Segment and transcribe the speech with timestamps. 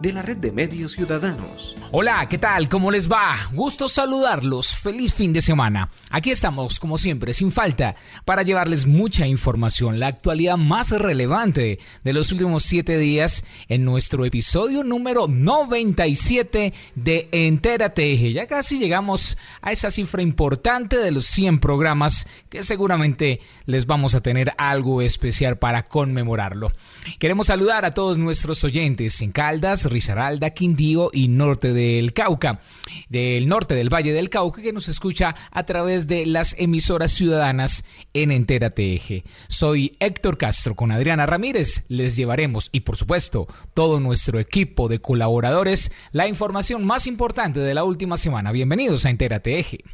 [0.00, 1.74] de la red de medios ciudadanos.
[1.90, 2.68] Hola, ¿qué tal?
[2.68, 3.36] ¿Cómo les va?
[3.52, 4.76] Gusto saludarlos.
[4.76, 5.90] Feliz fin de semana.
[6.10, 12.12] Aquí estamos, como siempre, sin falta, para llevarles mucha información, la actualidad más relevante de
[12.12, 18.32] los últimos siete días en nuestro episodio número 97 de Entérate Eje.
[18.32, 24.14] Ya casi llegamos a esa cifra importante de los 100 programas que seguramente les vamos
[24.14, 26.72] a tener algo especial para conmemorarlo.
[27.18, 32.60] Queremos saludar a todos nuestros oyentes en Caldas, Risaralda, Quindío y norte del Cauca,
[33.08, 37.84] del norte del Valle del Cauca, que nos escucha a través de las emisoras ciudadanas
[38.14, 39.24] en Entera Eje.
[39.48, 41.84] Soy Héctor Castro con Adriana Ramírez.
[41.88, 47.74] Les llevaremos y por supuesto todo nuestro equipo de colaboradores la información más importante de
[47.74, 48.52] la última semana.
[48.52, 49.84] Bienvenidos a Entérate Eje.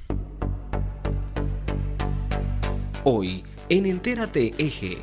[3.05, 4.99] Hoy en Entérate Eje.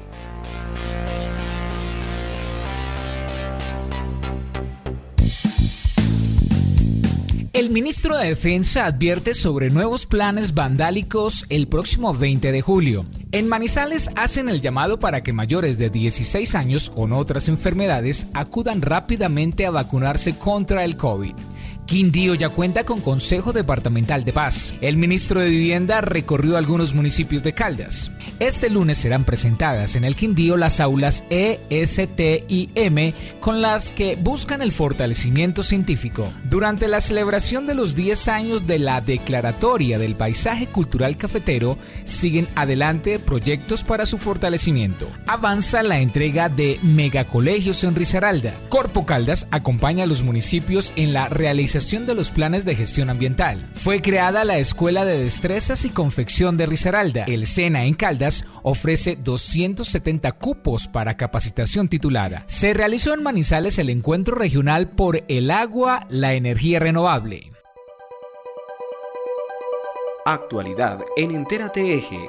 [7.51, 13.07] El ministro de Defensa advierte sobre nuevos planes vandálicos el próximo 20 de julio.
[13.31, 18.83] En Manizales hacen el llamado para que mayores de 16 años con otras enfermedades acudan
[18.83, 21.33] rápidamente a vacunarse contra el COVID.
[21.89, 24.75] Quindío ya cuenta con Consejo Departamental de Paz.
[24.79, 28.11] El ministro de Vivienda recorrió algunos municipios de Caldas.
[28.37, 33.63] Este lunes serán presentadas en el Quindío las aulas E, S, T y M con
[33.63, 36.31] las que buscan el fortalecimiento científico.
[36.47, 42.47] Durante la celebración de los 10 años de la Declaratoria del Paisaje Cultural Cafetero, siguen
[42.53, 45.09] adelante proyectos para su fortalecimiento.
[45.25, 48.53] Avanza la entrega de megacolegios en Risaralda.
[48.69, 53.71] Corpo Caldas acompaña a los municipios en la realización de los planes de gestión ambiental.
[53.73, 57.23] Fue creada la Escuela de Destrezas y Confección de Risaralda.
[57.23, 62.43] El SENA en Caldas ofrece 270 cupos para capacitación titulada.
[62.47, 67.53] Se realizó en Manizales el encuentro regional por el agua, la energía renovable.
[70.25, 72.19] Actualidad en Entérate Eje.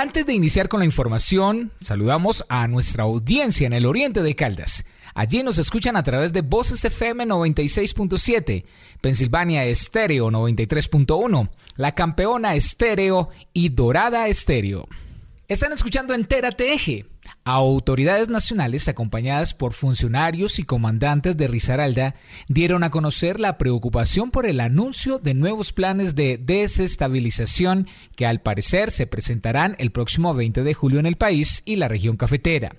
[0.00, 4.86] Antes de iniciar con la información, saludamos a nuestra audiencia en el oriente de Caldas.
[5.12, 8.64] Allí nos escuchan a través de Voces FM 96.7,
[9.00, 14.86] Pensilvania Estéreo 93.1, La Campeona Estéreo y Dorada Estéreo.
[15.48, 17.06] Están escuchando Entérate Eje
[17.44, 22.14] Autoridades nacionales, acompañadas por funcionarios y comandantes de Risaralda,
[22.48, 28.42] dieron a conocer la preocupación por el anuncio de nuevos planes de desestabilización que al
[28.42, 32.76] parecer se presentarán el próximo 20 de julio en el país y la región cafetera.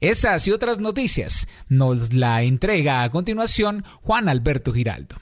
[0.00, 5.16] Estas y otras noticias nos la entrega a continuación Juan Alberto Giraldo.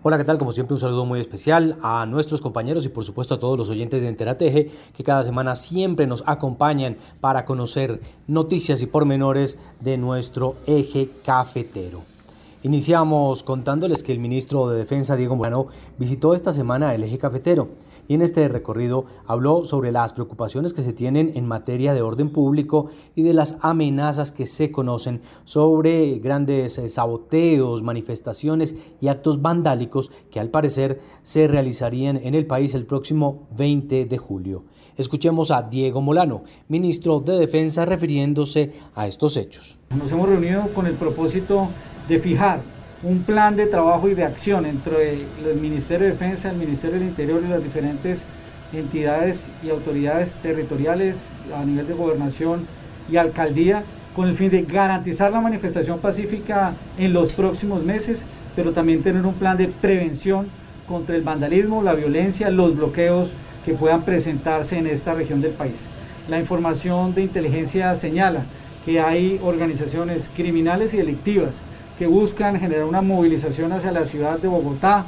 [0.00, 0.38] Hola, ¿qué tal?
[0.38, 3.68] Como siempre, un saludo muy especial a nuestros compañeros y por supuesto a todos los
[3.68, 9.98] oyentes de Enterateje que cada semana siempre nos acompañan para conocer noticias y pormenores de
[9.98, 12.17] nuestro eje cafetero.
[12.64, 17.68] Iniciamos contándoles que el ministro de Defensa, Diego Morano, visitó esta semana el eje cafetero
[18.08, 22.30] y en este recorrido habló sobre las preocupaciones que se tienen en materia de orden
[22.30, 29.40] público y de las amenazas que se conocen sobre grandes eh, saboteos, manifestaciones y actos
[29.40, 34.64] vandálicos que al parecer se realizarían en el país el próximo 20 de julio.
[34.96, 39.78] Escuchemos a Diego Molano, ministro de Defensa, refiriéndose a estos hechos.
[39.96, 41.68] Nos hemos reunido con el propósito
[42.08, 42.60] de fijar
[43.02, 47.08] un plan de trabajo y de acción entre el Ministerio de Defensa, el Ministerio del
[47.08, 48.24] Interior y las diferentes
[48.72, 52.66] entidades y autoridades territoriales a nivel de gobernación
[53.10, 53.84] y alcaldía
[54.16, 58.24] con el fin de garantizar la manifestación pacífica en los próximos meses,
[58.56, 60.48] pero también tener un plan de prevención
[60.88, 63.32] contra el vandalismo, la violencia, los bloqueos
[63.64, 65.84] que puedan presentarse en esta región del país.
[66.28, 68.42] La información de inteligencia señala
[68.84, 71.60] que hay organizaciones criminales y delictivas
[71.98, 75.04] que buscan generar una movilización hacia la ciudad de Bogotá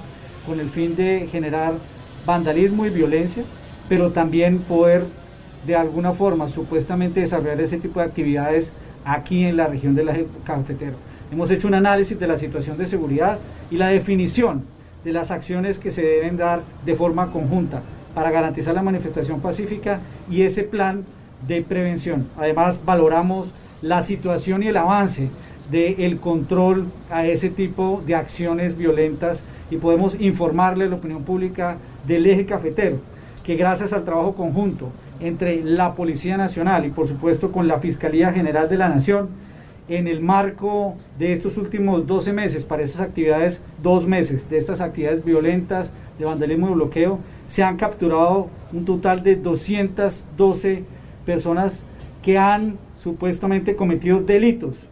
[0.46, 1.74] con el fin de generar
[2.26, 3.44] vandalismo y violencia,
[3.88, 5.04] pero también poder
[5.66, 8.72] de alguna forma supuestamente desarrollar ese tipo de actividades
[9.04, 10.96] aquí en la región del eje cafetero.
[11.32, 13.38] Hemos hecho un análisis de la situación de seguridad
[13.70, 14.64] y la definición
[15.04, 17.82] de las acciones que se deben dar de forma conjunta
[18.14, 21.04] para garantizar la manifestación pacífica y ese plan
[21.46, 22.28] de prevención.
[22.36, 23.52] Además, valoramos
[23.82, 25.30] la situación y el avance
[25.70, 31.76] del control a ese tipo de acciones violentas y podemos informarle a la opinión pública
[32.06, 32.98] del eje cafetero,
[33.44, 34.90] que gracias al trabajo conjunto
[35.20, 39.28] entre la Policía Nacional y por supuesto con la Fiscalía General de la Nación,
[39.88, 44.80] en el marco de estos últimos 12 meses, para esas actividades, dos meses de estas
[44.80, 47.18] actividades violentas de vandalismo y bloqueo,
[47.48, 50.84] se han capturado un total de 212
[51.26, 51.84] personas
[52.22, 54.89] que han supuestamente cometido delitos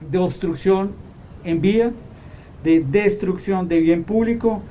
[0.00, 0.92] de obstrucción
[1.44, 1.92] en vía,
[2.62, 4.62] de destrucción de bien público,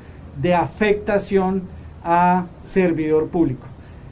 [0.42, 1.64] de afectación
[2.04, 3.68] a servidor público.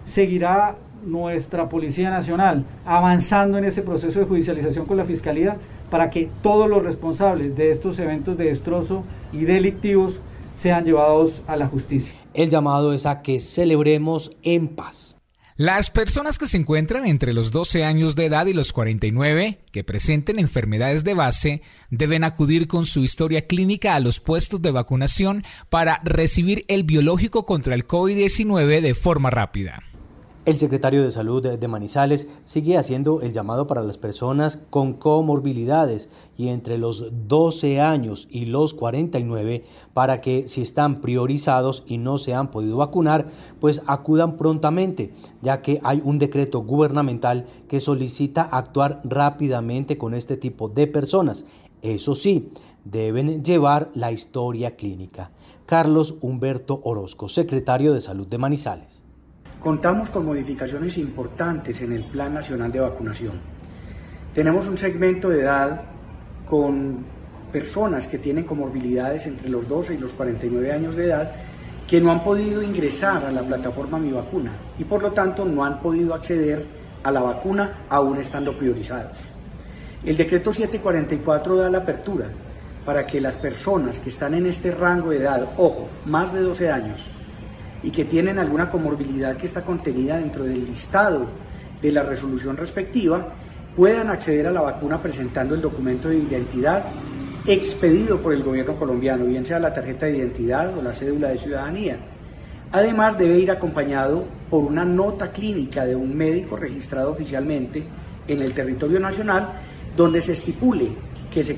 [0.06, 0.76] Seguirá
[1.06, 5.58] nuestra Policía Nacional avanzando en ese proceso de judicialización con la Fiscalía
[5.90, 10.20] para que todos los responsables de estos eventos de destrozo y delictivos
[10.56, 12.16] sean llevados a la justicia.
[12.34, 15.13] El llamado es a que celebremos en paz.
[15.56, 19.84] Las personas que se encuentran entre los 12 años de edad y los 49 que
[19.84, 21.62] presenten enfermedades de base
[21.92, 27.46] deben acudir con su historia clínica a los puestos de vacunación para recibir el biológico
[27.46, 29.93] contra el COVID-19 de forma rápida.
[30.46, 36.10] El secretario de Salud de Manizales sigue haciendo el llamado para las personas con comorbilidades
[36.36, 39.64] y entre los 12 años y los 49
[39.94, 43.28] para que si están priorizados y no se han podido vacunar,
[43.62, 50.36] pues acudan prontamente, ya que hay un decreto gubernamental que solicita actuar rápidamente con este
[50.36, 51.46] tipo de personas.
[51.82, 52.50] Eso sí,
[52.84, 55.32] deben llevar la historia clínica.
[55.66, 59.03] Carlos Humberto Orozco, secretario de Salud de Manizales.
[59.64, 63.40] Contamos con modificaciones importantes en el Plan Nacional de Vacunación.
[64.36, 65.84] Tenemos un segmento de edad
[66.46, 67.06] con
[67.50, 71.32] personas que tienen comorbilidades entre los 12 y los 49 años de edad
[71.88, 75.64] que no han podido ingresar a la plataforma Mi Vacuna y por lo tanto no
[75.64, 76.66] han podido acceder
[77.02, 79.30] a la vacuna aún estando priorizados.
[80.04, 82.26] El decreto 744 da la apertura
[82.86, 86.70] para que las personas que están en este rango de edad, ojo, más de 12
[86.70, 87.10] años,
[87.84, 91.28] y que tienen alguna comorbilidad que está contenida dentro del listado
[91.82, 93.28] de la resolución respectiva,
[93.76, 96.84] puedan acceder a la vacuna presentando el documento de identidad
[97.46, 101.38] expedido por el gobierno colombiano, bien sea la tarjeta de identidad o la cédula de
[101.38, 101.98] ciudadanía.
[102.72, 107.84] Además, debe ir acompañado por una nota clínica de un médico registrado oficialmente
[108.28, 109.50] en el territorio nacional,
[109.96, 110.88] donde se estipule
[111.32, 111.58] que se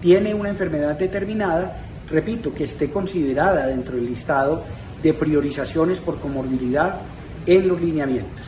[0.00, 1.78] tiene una enfermedad determinada,
[2.10, 4.64] repito, que esté considerada dentro del listado
[5.02, 7.00] de priorizaciones por comorbilidad
[7.46, 8.46] en los lineamientos.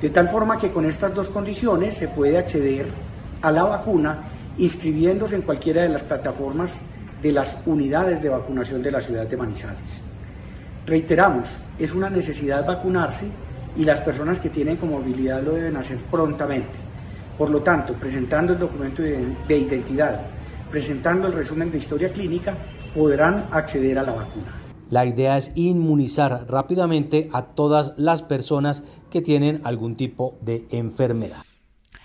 [0.00, 2.86] De tal forma que con estas dos condiciones se puede acceder
[3.40, 4.24] a la vacuna
[4.58, 6.80] inscribiéndose en cualquiera de las plataformas
[7.22, 10.02] de las unidades de vacunación de la ciudad de Manizales.
[10.86, 13.26] Reiteramos, es una necesidad vacunarse
[13.76, 16.78] y las personas que tienen comorbilidad lo deben hacer prontamente.
[17.38, 20.20] Por lo tanto, presentando el documento de identidad,
[20.70, 22.54] presentando el resumen de historia clínica,
[22.94, 24.61] podrán acceder a la vacuna.
[24.92, 31.44] La idea es inmunizar rápidamente a todas las personas que tienen algún tipo de enfermedad.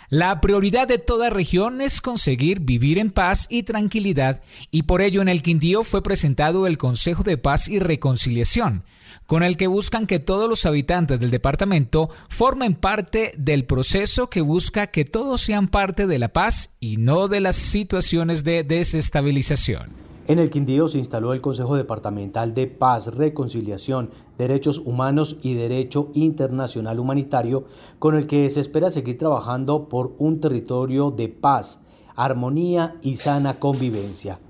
[0.07, 4.41] La prioridad de toda región es conseguir vivir en paz y tranquilidad
[4.71, 8.85] y por ello en el Quindío fue presentado el Consejo de Paz y Reconciliación,
[9.25, 14.39] con el que buscan que todos los habitantes del departamento formen parte del proceso que
[14.39, 20.06] busca que todos sean parte de la paz y no de las situaciones de desestabilización.
[20.27, 26.11] En el Quindío se instaló el Consejo Departamental de Paz, Reconciliación, Derechos Humanos y Derecho
[26.13, 27.63] Internacional Humanitario,
[27.97, 31.80] con el que se espera seguir trabajando por un territorio de paz,
[32.18, 34.42] armonía y sana convivencia.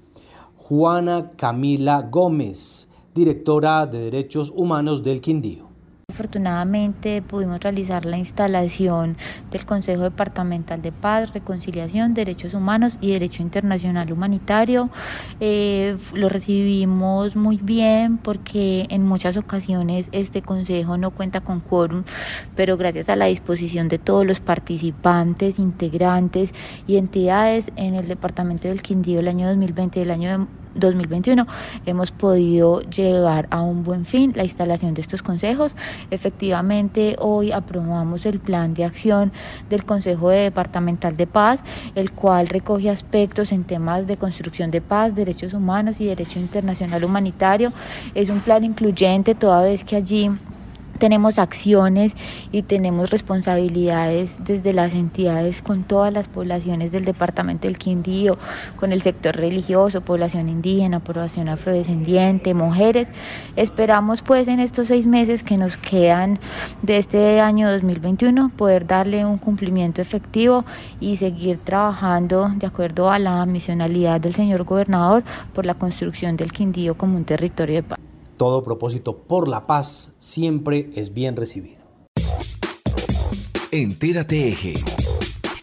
[0.55, 5.66] Juana Camila Gómez, directora de Derechos Humanos del Quindío.
[6.09, 9.17] Afortunadamente pudimos realizar la instalación
[9.51, 14.89] del Consejo Departamental de Paz, Reconciliación, Derechos Humanos y Derecho Internacional Humanitario.
[15.41, 22.05] Eh, lo recibimos muy bien porque en muchas ocasiones este Consejo no cuenta con quórum,
[22.55, 26.53] pero gracias a la disposición de todos los participantes, integrantes
[26.87, 30.47] y entidades en el Departamento del Quindío el año 2020 y el año
[30.79, 31.45] 2021
[31.85, 35.75] hemos podido llegar a un buen fin la instalación de estos consejos.
[36.11, 39.31] Efectivamente, hoy aprobamos el plan de acción
[39.69, 41.61] del Consejo Departamental de Paz,
[41.95, 47.03] el cual recoge aspectos en temas de construcción de paz, derechos humanos y derecho internacional
[47.03, 47.73] humanitario.
[48.13, 50.31] Es un plan incluyente toda vez que allí
[50.97, 52.13] tenemos acciones
[52.51, 58.37] y tenemos responsabilidades desde las entidades con todas las poblaciones del departamento del Quindío,
[58.75, 63.07] con el sector religioso, población indígena, población afrodescendiente, mujeres.
[63.55, 66.39] Esperamos pues en estos seis meses que nos quedan
[66.81, 70.65] de este año 2021 poder darle un cumplimiento efectivo
[70.99, 75.23] y seguir trabajando de acuerdo a la misionalidad del señor gobernador
[75.53, 77.99] por la construcción del Quindío como un territorio de paz.
[78.37, 81.77] Todo propósito por la paz siempre es bien recibido.
[83.71, 84.75] Entérate Eje.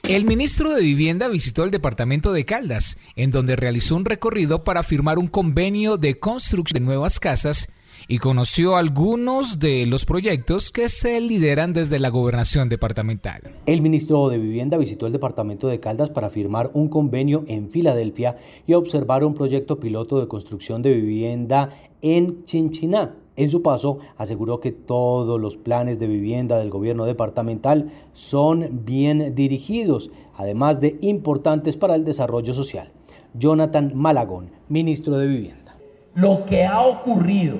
[0.08, 4.82] El ministro de Vivienda visitó el departamento de Caldas, en donde realizó un recorrido para
[4.82, 7.68] firmar un convenio de construcción de nuevas casas
[8.08, 13.42] y conoció algunos de los proyectos que se lideran desde la gobernación departamental.
[13.66, 18.36] El ministro de Vivienda visitó el departamento de Caldas para firmar un convenio en Filadelfia
[18.66, 21.70] y observar un proyecto piloto de construcción de vivienda
[22.04, 23.14] en Chinchiná.
[23.36, 29.34] En su paso, aseguró que todos los planes de vivienda del gobierno departamental son bien
[29.34, 32.90] dirigidos, además de importantes para el desarrollo social.
[33.32, 35.76] Jonathan Malagón, ministro de Vivienda.
[36.14, 37.56] Lo que ha ocurrido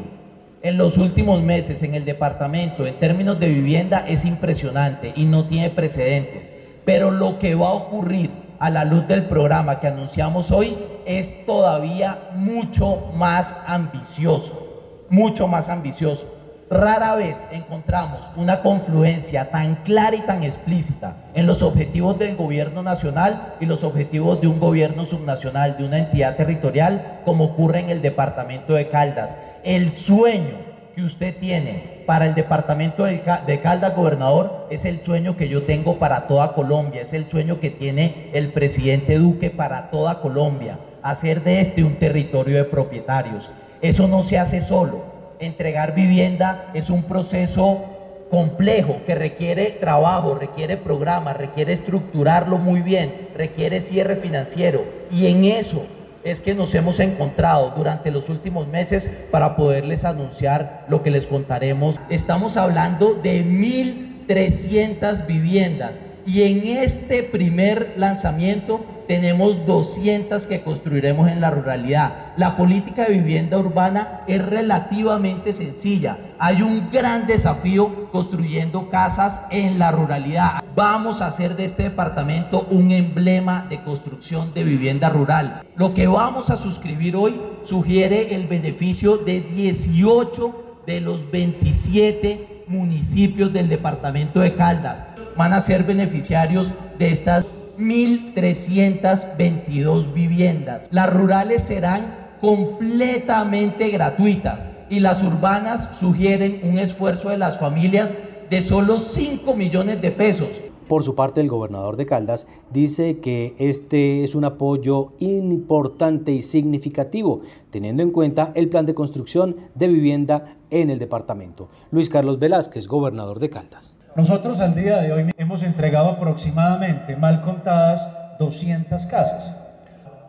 [0.62, 5.46] en los últimos meses en el departamento en términos de vivienda es impresionante y no
[5.46, 6.54] tiene precedentes.
[6.84, 8.30] Pero lo que va a ocurrir
[8.64, 15.68] a la luz del programa que anunciamos hoy es todavía mucho más ambicioso, mucho más
[15.68, 16.32] ambicioso.
[16.70, 22.82] Rara vez encontramos una confluencia tan clara y tan explícita en los objetivos del gobierno
[22.82, 27.90] nacional y los objetivos de un gobierno subnacional, de una entidad territorial, como ocurre en
[27.90, 30.56] el departamento de Caldas el sueño
[30.94, 35.98] que usted tiene para el departamento de Caldas, gobernador, es el sueño que yo tengo
[35.98, 41.42] para toda Colombia, es el sueño que tiene el presidente Duque para toda Colombia, hacer
[41.42, 43.50] de este un territorio de propietarios.
[43.80, 45.02] Eso no se hace solo.
[45.40, 47.84] Entregar vivienda es un proceso
[48.30, 55.44] complejo que requiere trabajo, requiere programa, requiere estructurarlo muy bien, requiere cierre financiero y en
[55.44, 55.84] eso
[56.24, 61.26] es que nos hemos encontrado durante los últimos meses para poderles anunciar lo que les
[61.26, 62.00] contaremos.
[62.08, 71.40] Estamos hablando de 1.300 viviendas y en este primer lanzamiento tenemos 200 que construiremos en
[71.40, 72.32] la ruralidad.
[72.36, 76.18] La política de vivienda urbana es relativamente sencilla.
[76.38, 80.62] Hay un gran desafío construyendo casas en la ruralidad.
[80.74, 85.62] Vamos a hacer de este departamento un emblema de construcción de vivienda rural.
[85.76, 93.52] Lo que vamos a suscribir hoy sugiere el beneficio de 18 de los 27 municipios
[93.52, 95.04] del departamento de Caldas.
[95.36, 97.44] Van a ser beneficiarios de estas
[97.78, 100.88] 1.322 viviendas.
[100.90, 108.16] Las rurales serán completamente gratuitas y las urbanas sugieren un esfuerzo de las familias
[108.50, 110.62] de solo 5 millones de pesos.
[110.88, 116.42] Por su parte, el gobernador de Caldas dice que este es un apoyo importante y
[116.42, 117.40] significativo,
[117.70, 121.70] teniendo en cuenta el plan de construcción de vivienda en el departamento.
[121.90, 123.94] Luis Carlos Velázquez, gobernador de Caldas.
[124.16, 129.56] Nosotros al día de hoy hemos entregado aproximadamente, mal contadas, 200 casas.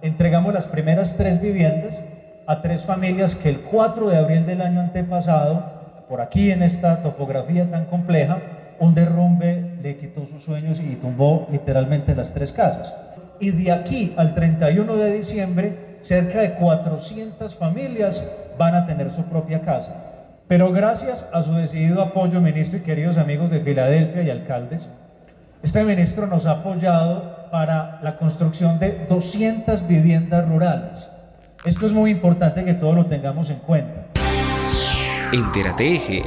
[0.01, 1.99] Entregamos las primeras tres viviendas
[2.47, 5.63] a tres familias que el 4 de abril del año antepasado,
[6.09, 8.39] por aquí en esta topografía tan compleja,
[8.79, 12.91] un derrumbe le quitó sus sueños y tumbó literalmente las tres casas.
[13.39, 18.25] Y de aquí al 31 de diciembre, cerca de 400 familias
[18.57, 20.04] van a tener su propia casa.
[20.47, 24.89] Pero gracias a su decidido apoyo, ministro y queridos amigos de Filadelfia y alcaldes,
[25.63, 31.09] este ministro nos ha apoyado para la construcción de 200 viviendas rurales.
[31.63, 34.05] Esto es muy importante que todos lo tengamos en cuenta.
[35.31, 36.23] Entérate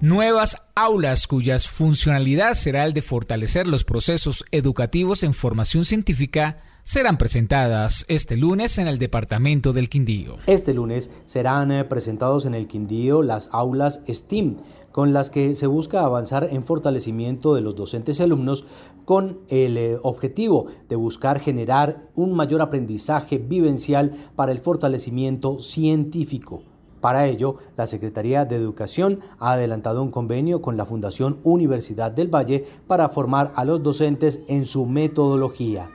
[0.00, 7.18] Nuevas aulas cuyas funcionalidad será el de fortalecer los procesos educativos en formación científica serán
[7.18, 10.36] presentadas este lunes en el departamento del Quindío.
[10.46, 14.56] Este lunes serán eh, presentados en el Quindío las aulas STEAM,
[14.92, 18.64] con las que se busca avanzar en fortalecimiento de los docentes y alumnos
[19.04, 26.62] con el eh, objetivo de buscar generar un mayor aprendizaje vivencial para el fortalecimiento científico.
[27.00, 32.28] Para ello, la Secretaría de Educación ha adelantado un convenio con la Fundación Universidad del
[32.28, 35.88] Valle para formar a los docentes en su metodología.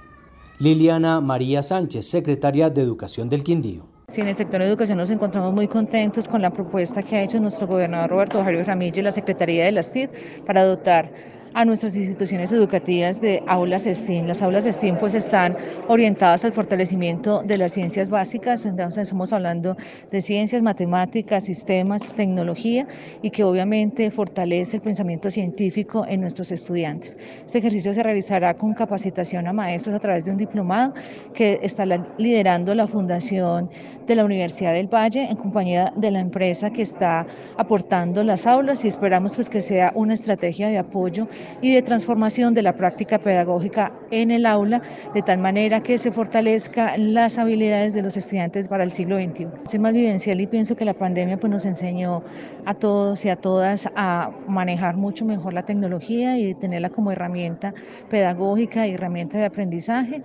[0.57, 3.87] Liliana María Sánchez, secretaria de Educación del Quindío.
[4.07, 7.23] Sí, en el sector de educación nos encontramos muy contentos con la propuesta que ha
[7.23, 10.09] hecho nuestro gobernador Roberto Javier Ramírez y la Secretaría de las TID
[10.45, 11.11] para dotar
[11.55, 14.27] a nuestras instituciones educativas de aulas STEAM.
[14.27, 15.55] Las aulas STEAM pues están
[15.87, 19.77] orientadas al fortalecimiento de las ciencias básicas, entonces estamos hablando
[20.11, 22.85] de ciencias, matemáticas, sistemas, tecnología
[23.21, 27.17] y que obviamente fortalece el pensamiento científico en nuestros estudiantes.
[27.45, 30.93] Este ejercicio se realizará con capacitación a maestros a través de un diplomado
[31.33, 31.85] que está
[32.17, 33.69] liderando la Fundación
[34.05, 37.25] de la Universidad del Valle en compañía de la empresa que está
[37.57, 41.27] aportando las aulas y esperamos pues que sea una estrategia de apoyo
[41.61, 44.81] y de transformación de la práctica pedagógica en el aula
[45.13, 49.47] de tal manera que se fortalezcan las habilidades de los estudiantes para el siglo XXI.
[49.65, 52.23] Soy más vivencial y pienso que la pandemia pues nos enseñó
[52.65, 57.73] a todos y a todas a manejar mucho mejor la tecnología y tenerla como herramienta
[58.09, 60.21] pedagógica y herramienta de aprendizaje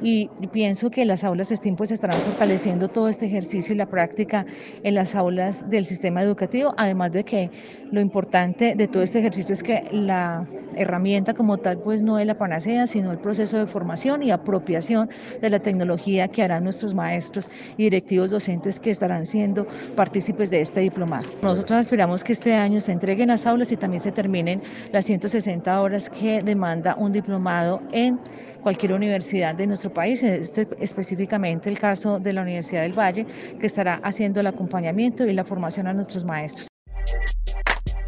[0.00, 4.46] y pienso que las aulas STEAM pues estarán fortaleciendo todo este ejercicio y la práctica
[4.82, 7.50] en las aulas del sistema educativo, además de que
[7.90, 10.46] lo importante de todo este ejercicio es que la
[10.76, 15.10] herramienta como tal pues no es la panacea, sino el proceso de formación y apropiación
[15.40, 20.60] de la tecnología que harán nuestros maestros y directivos docentes que estarán siendo partícipes de
[20.60, 21.28] este diplomado.
[21.42, 24.60] Nosotros esperamos que este año se entreguen las aulas y también se terminen
[24.92, 28.18] las 160 horas que demanda un diplomado en
[28.60, 33.26] cualquier universidad de nuestro país, este, específicamente el caso de la Universidad del Valle,
[33.58, 36.68] que estará haciendo el acompañamiento y la formación a nuestros maestros.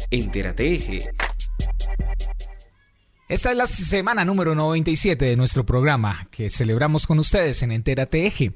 [0.09, 0.79] Entérate
[3.27, 8.27] Esta es la semana número 97 de nuestro programa que celebramos con ustedes en Entérate
[8.27, 8.51] Eje.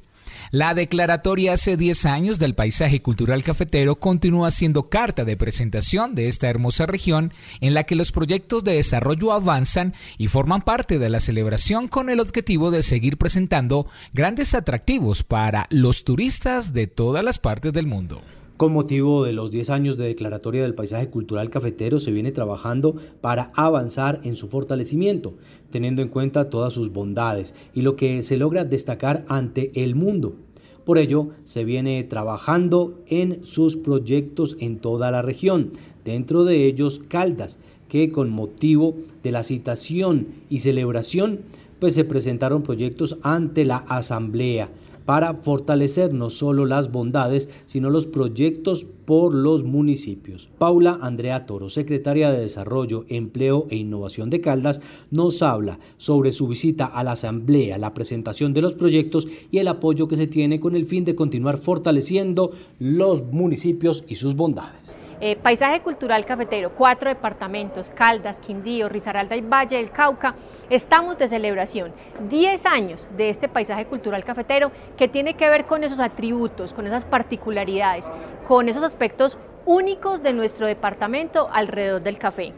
[0.51, 6.29] La declaratoria hace 10 años del paisaje cultural cafetero continúa siendo carta de presentación de
[6.29, 11.09] esta hermosa región en la que los proyectos de desarrollo avanzan y forman parte de
[11.09, 17.25] la celebración con el objetivo de seguir presentando grandes atractivos para los turistas de todas
[17.25, 18.21] las partes del mundo.
[18.57, 22.95] Con motivo de los 10 años de declaratoria del paisaje cultural cafetero se viene trabajando
[23.21, 25.35] para avanzar en su fortalecimiento,
[25.69, 30.37] teniendo en cuenta todas sus bondades y lo que se logra destacar ante el mundo.
[30.85, 35.73] Por ello, se viene trabajando en sus proyectos en toda la región,
[36.03, 41.41] dentro de ellos Caldas, que con motivo de la citación y celebración,
[41.79, 44.71] pues se presentaron proyectos ante la Asamblea,
[45.07, 50.49] para fortalecer no solo las bondades, sino los proyectos por los municipios.
[50.57, 56.49] Paula Andrea Toro, secretaria de Desarrollo, Empleo e Innovación de Caldas, nos habla sobre su
[56.49, 60.59] visita a la Asamblea, la presentación de los proyectos y el apoyo que se tiene
[60.59, 65.06] con el fin de continuar fortaleciendo los municipios y sus bondades.
[65.19, 70.35] Eh, paisaje cultural cafetero, cuatro departamentos, Caldas, Quindío, Risaralda y Valle del Cauca,
[70.69, 71.91] estamos de celebración.
[72.29, 76.85] Diez años de este paisaje cultural cafetero que tiene que ver con esos atributos, con
[76.85, 78.11] esas particularidades,
[78.47, 82.53] con esos aspectos únicos de nuestro departamento alrededor del café.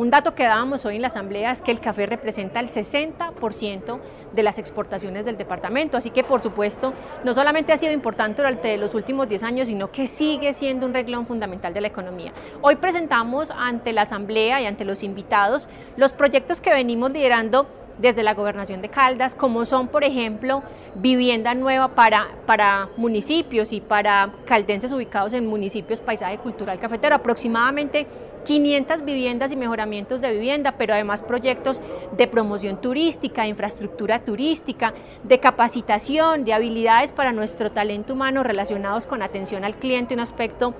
[0.00, 4.00] Un dato que dábamos hoy en la Asamblea es que el café representa el 60%
[4.32, 8.78] de las exportaciones del departamento, así que por supuesto no solamente ha sido importante durante
[8.78, 12.32] los últimos 10 años, sino que sigue siendo un reglón fundamental de la economía.
[12.62, 17.66] Hoy presentamos ante la Asamblea y ante los invitados los proyectos que venimos liderando
[17.98, 20.62] desde la gobernación de Caldas, como son, por ejemplo,
[20.94, 28.06] vivienda nueva para, para municipios y para caldenses ubicados en municipios paisaje cultural cafetero, aproximadamente
[28.44, 31.80] 500 viviendas y mejoramientos de vivienda, pero además proyectos
[32.16, 39.06] de promoción turística, de infraestructura turística, de capacitación, de habilidades para nuestro talento humano relacionados
[39.06, 40.74] con atención al cliente, un aspecto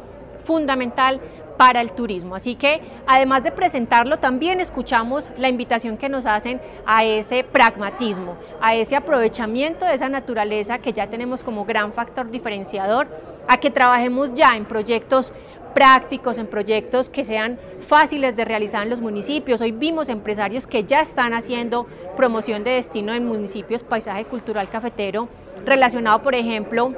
[0.44, 1.20] fundamental
[1.60, 2.36] para el turismo.
[2.36, 8.36] Así que además de presentarlo, también escuchamos la invitación que nos hacen a ese pragmatismo,
[8.62, 13.08] a ese aprovechamiento de esa naturaleza que ya tenemos como gran factor diferenciador,
[13.46, 15.34] a que trabajemos ya en proyectos
[15.74, 19.60] prácticos, en proyectos que sean fáciles de realizar en los municipios.
[19.60, 25.28] Hoy vimos empresarios que ya están haciendo promoción de destino en municipios, paisaje cultural cafetero,
[25.64, 26.94] relacionado, por ejemplo,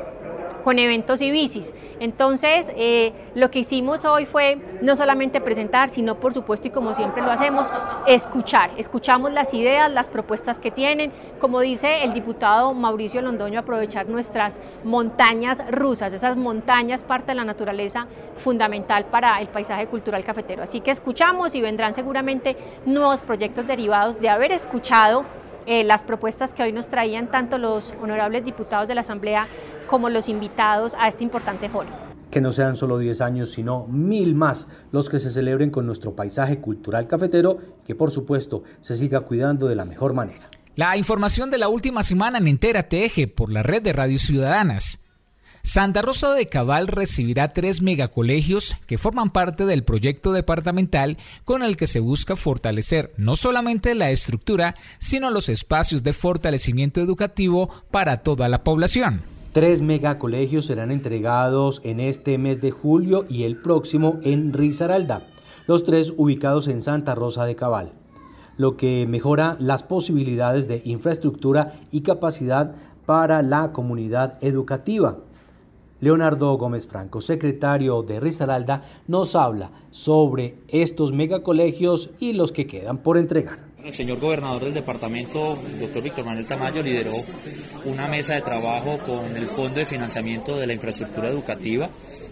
[0.63, 1.75] con eventos y bicis.
[2.01, 6.95] Entonces, eh, lo que hicimos hoy fue no solamente presentar, sino por supuesto, y como
[6.95, 7.67] siempre lo hacemos,
[8.07, 8.71] escuchar.
[8.77, 11.13] Escuchamos las ideas, las propuestas que tienen.
[11.41, 17.45] Como dice el diputado Mauricio Londoño, aprovechar nuestras montañas rusas, esas montañas, parte de la
[17.45, 20.63] naturaleza fundamental para el paisaje cultural cafetero.
[20.63, 25.25] Así que escuchamos y vendrán seguramente nuevos proyectos derivados de haber escuchado
[25.67, 29.47] eh, las propuestas que hoy nos traían tanto los honorables diputados de la Asamblea
[29.87, 31.91] como los invitados a este importante foro.
[32.31, 36.17] Que no sean solo 10 años, sino mil más los que se celebren con nuestro
[36.17, 40.49] paisaje cultural cafetero y que por supuesto se siga cuidando de la mejor manera.
[40.75, 45.05] La información de la última semana en Entera Teje por la red de Radio Ciudadanas.
[45.65, 51.77] Santa Rosa de Cabal recibirá tres megacolegios que forman parte del proyecto departamental con el
[51.77, 58.25] que se busca fortalecer no solamente la estructura, sino los espacios de fortalecimiento educativo para
[58.25, 59.23] toda la población.
[59.53, 65.29] Tres megacolegios serán entregados en este mes de julio y el próximo en Risaralda,
[65.69, 67.93] los tres ubicados en Santa Rosa de Cabal,
[68.57, 72.75] lo que mejora las posibilidades de infraestructura y capacidad
[73.07, 75.19] para la comunidad educativa.
[76.03, 82.99] Leonardo Gómez Franco, secretario de Risaralda, nos habla sobre estos megacolegios y los que quedan
[82.99, 83.61] por entregar.
[83.85, 87.15] El señor gobernador del departamento, doctor Víctor Manuel Tamayo, lideró
[87.85, 91.89] una mesa de trabajo con el Fondo de Financiamiento de la Infraestructura Educativa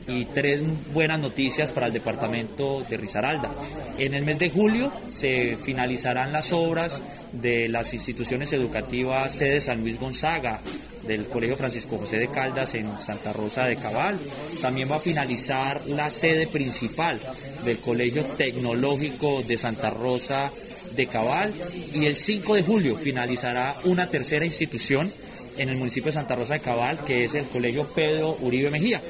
[0.06, 3.50] y tres buenas noticias para el departamento de Risaralda.
[3.98, 9.80] En el mes de julio se finalizarán las obras de las instituciones educativas sede San
[9.80, 10.60] Luis Gonzaga,
[11.06, 14.18] del Colegio Francisco José de Caldas en Santa Rosa de Cabal.
[14.60, 17.18] También va a finalizar la sede principal
[17.64, 20.50] del Colegio Tecnológico de Santa Rosa
[20.94, 21.52] de Cabal
[21.94, 25.10] y el 5 de julio finalizará una tercera institución
[25.56, 29.00] en el municipio de Santa Rosa de Cabal, que es el Colegio Pedro Uribe Mejía.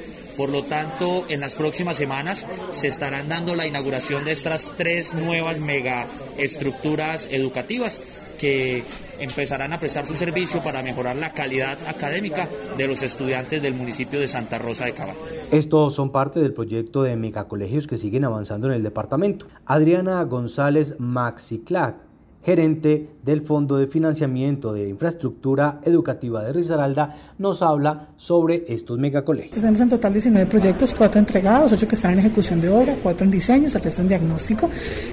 [0.41, 5.13] Por lo tanto, en las próximas semanas se estarán dando la inauguración de estas tres
[5.13, 8.01] nuevas mega estructuras educativas
[8.39, 8.83] que
[9.19, 14.19] empezarán a prestar su servicio para mejorar la calidad académica de los estudiantes del municipio
[14.19, 15.15] de Santa Rosa de Cabal.
[15.51, 19.45] Estos son parte del proyecto de megacolegios que siguen avanzando en el departamento.
[19.67, 21.97] Adriana González Maxiclac
[22.43, 29.55] gerente del Fondo de Financiamiento de Infraestructura Educativa de Risaralda, nos habla sobre estos megacolegios.
[29.55, 33.25] Tenemos en total 19 proyectos, 4 entregados, 8 que están en ejecución de obra, 4
[33.25, 34.69] en diseño, el resto en diagnóstico.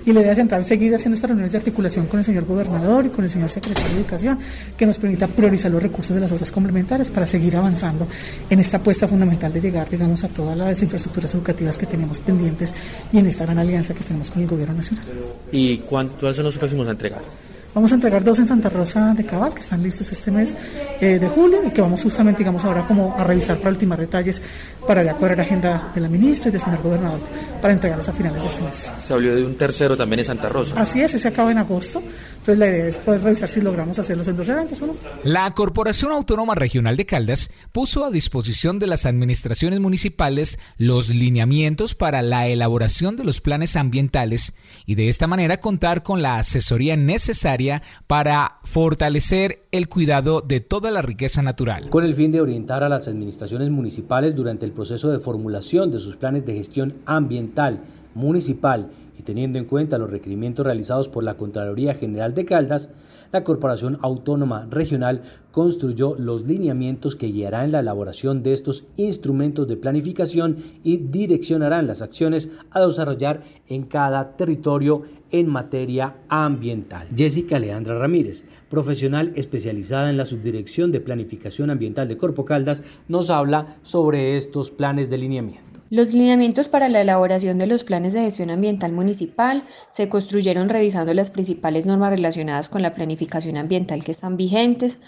[0.06, 3.06] Y la idea central es seguir haciendo estas reuniones de articulación con el señor gobernador
[3.06, 4.38] y con el señor secretario de Educación,
[4.76, 8.06] que nos permita priorizar los recursos de las obras complementarias para seguir avanzando
[8.48, 12.72] en esta apuesta fundamental de llegar, digamos, a todas las infraestructuras educativas que tenemos pendientes
[13.12, 15.04] y en esta gran alianza que tenemos con el gobierno nacional.
[15.52, 17.47] ¿Y cuántos son los próximos a entregar?
[17.74, 20.56] Vamos a entregar dos en Santa Rosa de Cabal, que están listos este mes
[21.00, 24.40] eh, de julio y que vamos justamente, digamos, ahora como a revisar para ultimar detalles
[24.86, 27.20] para ya cuadrar la agenda de la ministra y del señor gobernador
[27.60, 28.92] para entregarlos a finales de este mes.
[29.00, 30.80] Se habló de un tercero también en Santa Rosa.
[30.80, 32.02] Así es, ese acaba en agosto.
[32.38, 34.94] Entonces la idea es poder revisar si logramos hacerlos en dos eventos o no.
[35.24, 41.94] La Corporación Autónoma Regional de Caldas puso a disposición de las administraciones municipales los lineamientos
[41.94, 44.54] para la elaboración de los planes ambientales
[44.86, 47.57] y de esta manera contar con la asesoría necesaria
[48.06, 51.90] para fortalecer el cuidado de toda la riqueza natural.
[51.90, 55.98] Con el fin de orientar a las administraciones municipales durante el proceso de formulación de
[55.98, 57.80] sus planes de gestión ambiental
[58.14, 62.90] municipal y teniendo en cuenta los requerimientos realizados por la Contraloría General de Caldas,
[63.32, 69.76] la Corporación Autónoma Regional construyó los lineamientos que guiarán la elaboración de estos instrumentos de
[69.76, 77.08] planificación y direccionarán las acciones a desarrollar en cada territorio en materia ambiental.
[77.14, 83.28] Jessica Leandra Ramírez, profesional especializada en la Subdirección de Planificación Ambiental de Corpo Caldas, nos
[83.28, 85.67] habla sobre estos planes de lineamiento.
[85.90, 91.14] Los lineamientos para la elaboración de los planes de gestión ambiental municipal se construyeron revisando
[91.14, 94.98] las principales normas relacionadas con la planificación ambiental que están vigentes.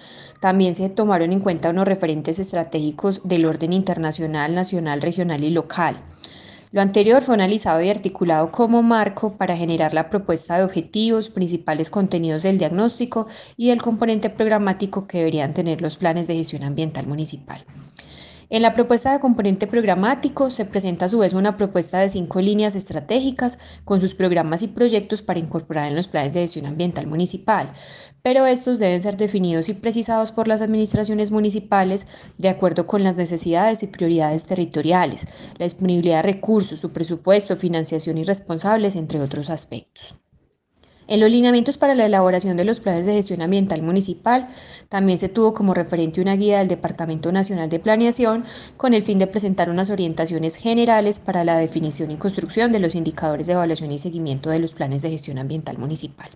[0.40, 6.00] También se tomaron en cuenta unos referentes estratégicos del orden internacional, nacional, regional y local.
[6.72, 11.90] Lo anterior fue analizado y articulado como marco para generar la propuesta de objetivos, principales
[11.90, 17.06] contenidos del diagnóstico y del componente programático que deberían tener los planes de gestión ambiental
[17.06, 17.66] municipal.
[18.52, 22.40] En la propuesta de componente programático se presenta a su vez una propuesta de cinco
[22.40, 27.06] líneas estratégicas con sus programas y proyectos para incorporar en los planes de gestión ambiental
[27.06, 27.72] municipal,
[28.22, 32.08] pero estos deben ser definidos y precisados por las administraciones municipales
[32.38, 38.18] de acuerdo con las necesidades y prioridades territoriales, la disponibilidad de recursos, su presupuesto, financiación
[38.18, 40.16] y responsables, entre otros aspectos.
[41.11, 44.49] En los lineamientos para la elaboración de los planes de gestión ambiental municipal
[44.88, 48.44] también se tuvo como referente una guía del Departamento Nacional de Planeación
[48.77, 52.94] con el fin de presentar unas orientaciones generales para la definición y construcción de los
[52.94, 56.31] indicadores de evaluación y seguimiento de los planes de gestión ambiental municipal.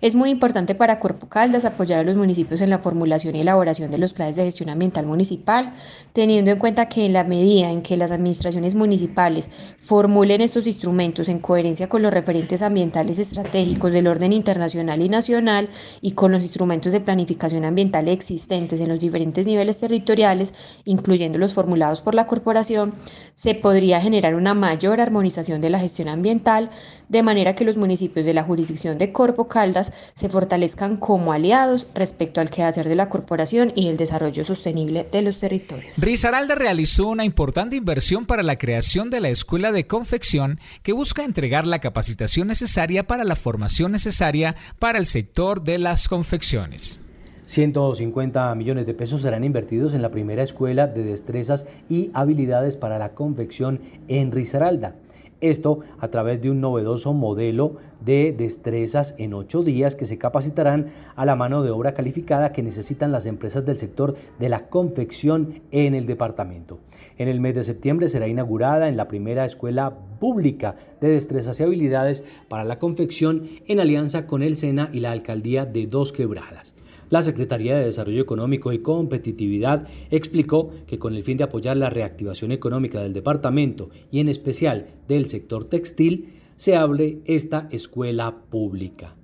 [0.00, 3.90] Es muy importante para Corpo Caldas apoyar a los municipios en la formulación y elaboración
[3.90, 5.74] de los planes de gestión ambiental municipal,
[6.12, 9.50] teniendo en cuenta que en la medida en que las administraciones municipales
[9.82, 15.68] formulen estos instrumentos en coherencia con los referentes ambientales estratégicos del orden internacional y nacional
[16.00, 21.54] y con los instrumentos de planificación ambiental existentes en los diferentes niveles territoriales, incluyendo los
[21.54, 22.94] formulados por la corporación,
[23.34, 26.70] se podría generar una mayor armonización de la gestión ambiental,
[27.08, 31.86] de manera que los municipios de la jurisdicción de Corpo Caldas se fortalezcan como aliados
[31.94, 35.96] respecto al quehacer de la corporación y el desarrollo sostenible de los territorios.
[35.96, 41.24] Risaralda realizó una importante inversión para la creación de la Escuela de Confección que busca
[41.24, 47.00] entregar la capacitación necesaria para la formación necesaria para el sector de las confecciones.
[47.46, 52.98] 150 millones de pesos serán invertidos en la primera escuela de destrezas y habilidades para
[52.98, 54.96] la confección en Risaralda.
[55.40, 60.88] Esto a través de un novedoso modelo de destrezas en ocho días que se capacitarán
[61.14, 65.62] a la mano de obra calificada que necesitan las empresas del sector de la confección
[65.70, 66.78] en el departamento.
[67.18, 71.62] En el mes de septiembre será inaugurada en la primera escuela pública de destrezas y
[71.62, 76.74] habilidades para la confección en alianza con el SENA y la alcaldía de Dos Quebradas.
[77.10, 81.88] La Secretaría de Desarrollo Económico y Competitividad explicó que con el fin de apoyar la
[81.88, 89.14] reactivación económica del departamento y en especial del sector textil, se abre esta escuela pública.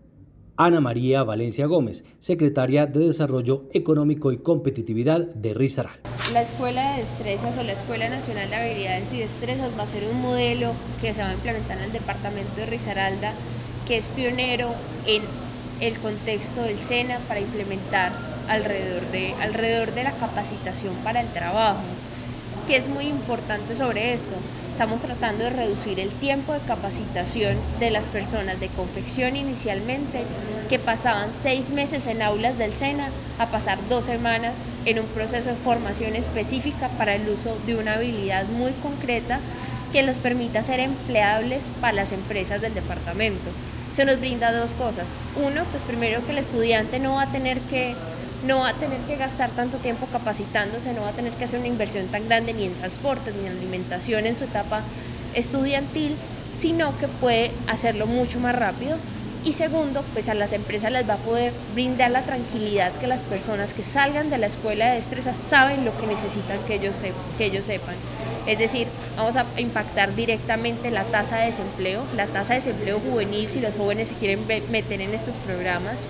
[0.57, 5.99] Ana María Valencia Gómez, secretaria de Desarrollo Económico y Competitividad de Rizaral.
[6.33, 10.05] La Escuela de Destrezas o la Escuela Nacional de Habilidades y Destrezas va a ser
[10.09, 10.71] un modelo
[11.01, 13.35] que se va a implementar en el departamento de Risaralda,
[13.87, 14.69] que es pionero
[15.07, 15.23] en
[15.87, 18.13] el contexto del SENA para implementar
[18.49, 21.83] alrededor de, alrededor de la capacitación para el trabajo.
[22.67, 24.37] ¿Qué es muy importante sobre esto?
[24.71, 30.25] Estamos tratando de reducir el tiempo de capacitación de las personas de confección inicialmente,
[30.71, 35.51] que pasaban seis meses en aulas del SENA, a pasar dos semanas en un proceso
[35.51, 39.43] de formación específica para el uso de una habilidad muy concreta
[39.93, 43.53] que les permita ser empleables para las empresas del departamento
[43.95, 45.15] se nos brinda dos cosas.
[45.35, 47.95] Uno, pues primero que el estudiante no va a tener que
[48.41, 51.61] no va a tener que gastar tanto tiempo capacitándose, no va a tener que hacer
[51.61, 54.87] una inversión tan grande ni en transportes ni en alimentación en su etapa
[55.33, 56.19] estudiantil,
[56.53, 59.01] sino que puede hacerlo mucho más rápido.
[59.47, 63.25] Y segundo, pues a las empresas les va a poder brindar la tranquilidad que las
[63.25, 67.03] personas que salgan de la escuela de destreza saben lo que necesitan que ellos,
[67.37, 68.03] que ellos sepan.
[68.47, 73.51] Es decir, vamos a impactar directamente la tasa de desempleo, la tasa de desempleo juvenil
[73.51, 76.09] si los jóvenes se quieren meter en estos programas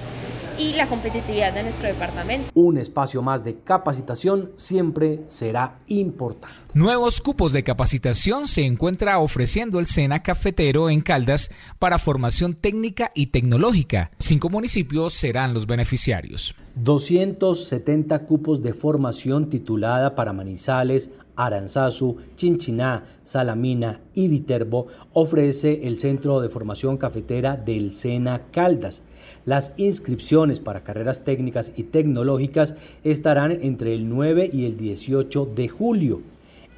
[0.58, 2.50] y la competitividad de nuestro departamento.
[2.54, 6.56] Un espacio más de capacitación siempre será importante.
[6.74, 13.12] Nuevos cupos de capacitación se encuentra ofreciendo el SENA Cafetero en Caldas para formación técnica
[13.14, 14.10] y tecnológica.
[14.18, 16.54] Cinco municipios serán los beneficiarios.
[16.76, 26.40] 270 cupos de formación titulada para Manizales, Aranzazu, Chinchiná, Salamina y Viterbo ofrece el Centro
[26.40, 29.02] de Formación Cafetera del SENA Caldas.
[29.44, 35.68] Las inscripciones para carreras técnicas y tecnológicas estarán entre el 9 y el 18 de
[35.68, 36.22] julio.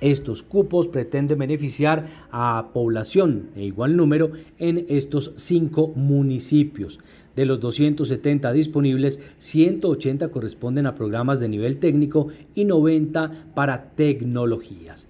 [0.01, 6.99] Estos cupos pretenden beneficiar a población de igual número en estos cinco municipios.
[7.37, 15.07] De los 270 disponibles, 180 corresponden a programas de nivel técnico y 90 para tecnologías.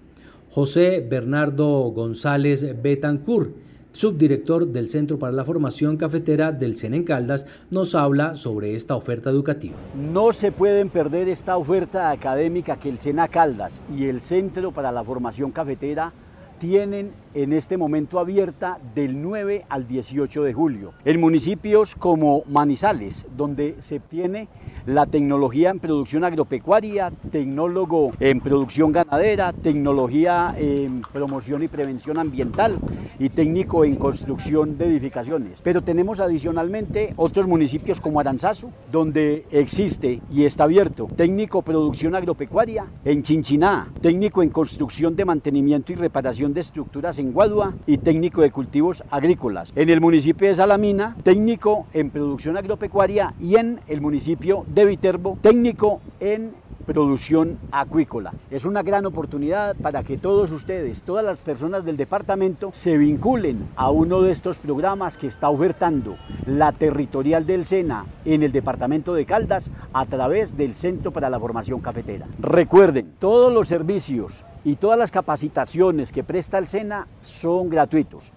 [0.51, 3.51] José Bernardo González Betancourt,
[3.93, 9.29] subdirector del Centro para la Formación Cafetera del CENEN Caldas, nos habla sobre esta oferta
[9.29, 9.77] educativa.
[9.95, 14.91] No se pueden perder esta oferta académica que el SENA Caldas y el Centro para
[14.91, 16.11] la Formación Cafetera
[16.59, 20.93] tienen en este momento abierta del 9 al 18 de julio.
[21.05, 24.47] En municipios como Manizales, donde se obtiene
[24.87, 32.79] la tecnología en producción agropecuaria, tecnólogo en producción ganadera, tecnología en promoción y prevención ambiental
[33.19, 35.59] y técnico en construcción de edificaciones.
[35.61, 42.87] Pero tenemos adicionalmente otros municipios como Aranzazu, donde existe y está abierto técnico producción agropecuaria,
[43.05, 48.41] en Chinchiná, técnico en construcción de mantenimiento y reparación de estructuras en Guadua y técnico
[48.41, 49.71] de cultivos agrícolas.
[49.75, 55.37] En el municipio de Salamina, técnico en producción agropecuaria y en el municipio de Viterbo,
[55.41, 56.51] técnico en
[56.87, 58.33] producción acuícola.
[58.49, 63.67] Es una gran oportunidad para que todos ustedes, todas las personas del departamento, se vinculen
[63.75, 69.13] a uno de estos programas que está ofertando la territorial del SENA en el departamento
[69.13, 72.25] de Caldas a través del Centro para la Formación Cafetera.
[72.39, 78.33] Recuerden, todos los servicios y todas las capacitaciones que presta el SENA son gratuitos.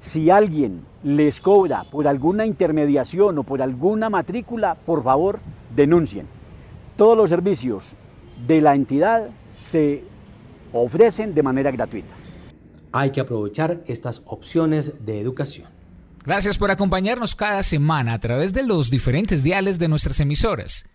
[0.00, 5.38] Si alguien les cobra por alguna intermediación o por alguna matrícula, por favor,
[5.76, 6.26] denuncien.
[6.96, 7.84] Todos los servicios
[8.48, 9.28] de la entidad
[9.60, 10.02] se
[10.72, 12.16] ofrecen de manera gratuita.
[12.90, 15.68] Hay que aprovechar estas opciones de educación.
[16.24, 20.89] Gracias por acompañarnos cada semana a través de los diferentes diales de nuestras emisoras.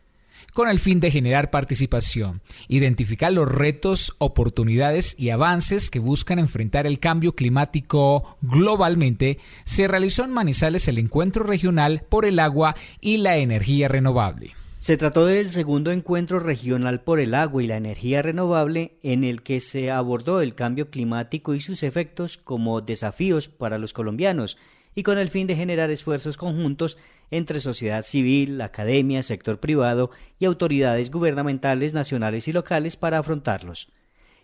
[0.55, 6.87] Con el fin de generar participación, identificar los retos, oportunidades y avances que buscan enfrentar
[6.87, 13.17] el cambio climático globalmente, se realizó en Manizales el encuentro regional por el agua y
[13.17, 14.53] la energía renovable.
[14.77, 19.41] Se trató del segundo encuentro regional por el agua y la energía renovable en el
[19.41, 24.57] que se abordó el cambio climático y sus efectos como desafíos para los colombianos
[24.95, 26.97] y con el fin de generar esfuerzos conjuntos
[27.29, 33.91] entre sociedad civil, academia, sector privado y autoridades gubernamentales nacionales y locales para afrontarlos.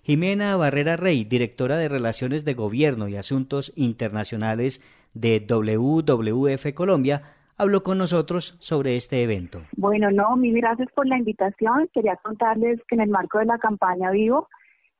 [0.03, 4.81] Jimena Barrera Rey, directora de Relaciones de Gobierno y Asuntos Internacionales
[5.13, 7.21] de WWF Colombia,
[7.57, 9.61] habló con nosotros sobre este evento.
[9.77, 11.87] Bueno, no, mil gracias por la invitación.
[11.93, 14.49] Quería contarles que en el marco de la campaña Vivo,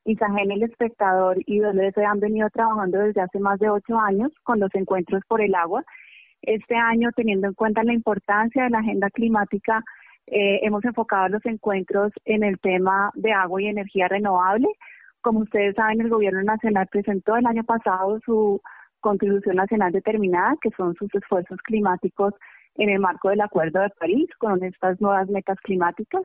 [0.05, 4.59] Isagen El Espectador y WF han venido trabajando desde hace más de ocho años con
[4.59, 5.83] los encuentros por el agua.
[6.41, 9.83] Este año, teniendo en cuenta la importancia de la agenda climática,
[10.27, 14.67] eh, hemos enfocado los encuentros en el tema de agua y energía renovable.
[15.21, 18.59] Como ustedes saben, el Gobierno Nacional presentó el año pasado su
[19.01, 22.33] contribución nacional determinada, que son sus esfuerzos climáticos
[22.75, 26.23] en el marco del Acuerdo de París con estas nuevas metas climáticas.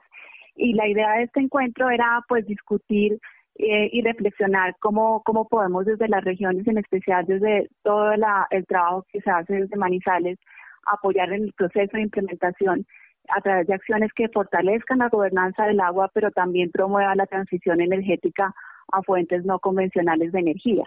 [0.54, 3.18] Y la idea de este encuentro era pues discutir
[3.58, 9.04] eh, y reflexionar cómo, cómo podemos desde las regiones, en especial desde todo el trabajo
[9.10, 10.38] que se hace desde Manizales,
[10.86, 12.86] apoyar en el proceso de implementación
[13.28, 17.80] a través de acciones que fortalezcan la gobernanza del agua, pero también promueva la transición
[17.80, 18.54] energética
[18.92, 20.84] a fuentes no convencionales de energía.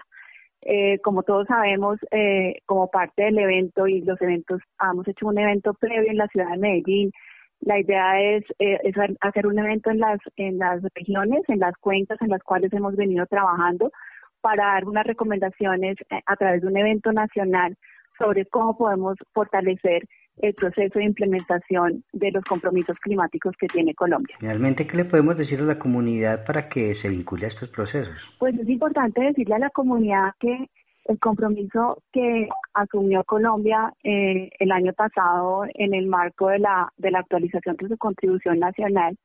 [0.62, 5.38] Eh, como todos sabemos, eh, como parte del evento y los eventos, hemos hecho un
[5.38, 7.12] evento previo en la ciudad de Medellín.
[7.60, 8.78] La idea es, eh,
[9.20, 12.96] hacer un evento en las, en las regiones, en las cuencas en las cuales hemos
[12.96, 13.92] venido trabajando
[14.40, 15.96] para dar unas recomendaciones
[16.26, 17.76] a través de un evento nacional
[18.18, 20.04] sobre cómo podemos fortalecer
[20.38, 24.36] el proceso de implementación de los compromisos climáticos que tiene Colombia.
[24.38, 28.14] Finalmente, ¿qué le podemos decir a la comunidad para que se vincule a estos procesos?
[28.38, 30.66] Pues es importante decirle a la comunidad que
[31.06, 37.10] el compromiso que asumió Colombia eh, el año pasado en el marco de la, de
[37.10, 39.16] la actualización de su contribución nacional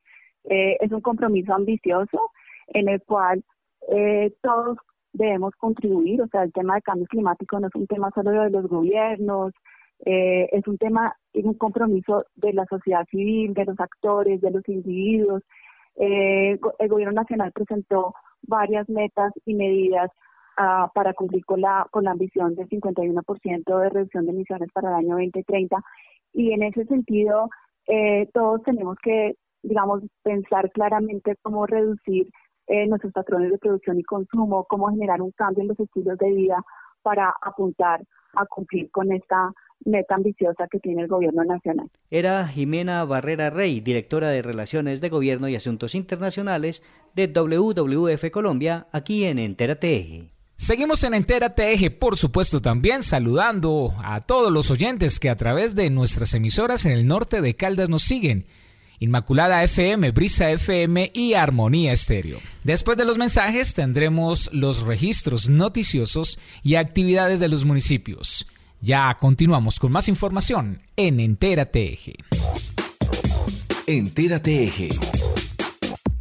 [0.44, 2.30] eh, es un compromiso ambicioso
[2.68, 3.44] en el cual
[3.88, 4.78] eh, todos
[5.12, 8.50] debemos contribuir, o sea, el tema de cambio climático no es un tema solo de
[8.50, 9.52] los gobiernos,
[10.04, 14.50] eh, es un tema, es un compromiso de la sociedad civil, de los actores, de
[14.50, 15.42] los individuos.
[15.96, 20.10] Eh, el gobierno nacional presentó varias metas y medidas
[20.58, 24.88] uh, para cumplir con la, con la ambición del 51% de reducción de emisiones para
[24.88, 25.82] el año 2030.
[26.32, 27.48] Y en ese sentido,
[27.86, 32.28] eh, todos tenemos que, digamos, pensar claramente cómo reducir
[32.66, 36.32] eh, nuestros patrones de producción y consumo, cómo generar un cambio en los estilos de
[36.32, 36.62] vida
[37.02, 38.02] para apuntar
[38.34, 39.52] a cumplir con esta
[39.84, 41.88] meta ambiciosa que tiene el gobierno nacional.
[42.10, 46.82] Era Jimena Barrera Rey, directora de Relaciones de Gobierno y Asuntos Internacionales
[47.14, 50.35] de WWF Colombia, aquí en Entera TEG.
[50.58, 55.74] Seguimos en Entera TEG, por supuesto también saludando a todos los oyentes que a través
[55.74, 58.46] de nuestras emisoras en el norte de Caldas nos siguen.
[58.98, 62.40] Inmaculada FM, Brisa FM y Armonía Estéreo.
[62.64, 68.46] Después de los mensajes tendremos los registros noticiosos y actividades de los municipios.
[68.80, 72.14] Ya continuamos con más información en Entérate Eje.
[73.86, 74.88] Entérate Eje.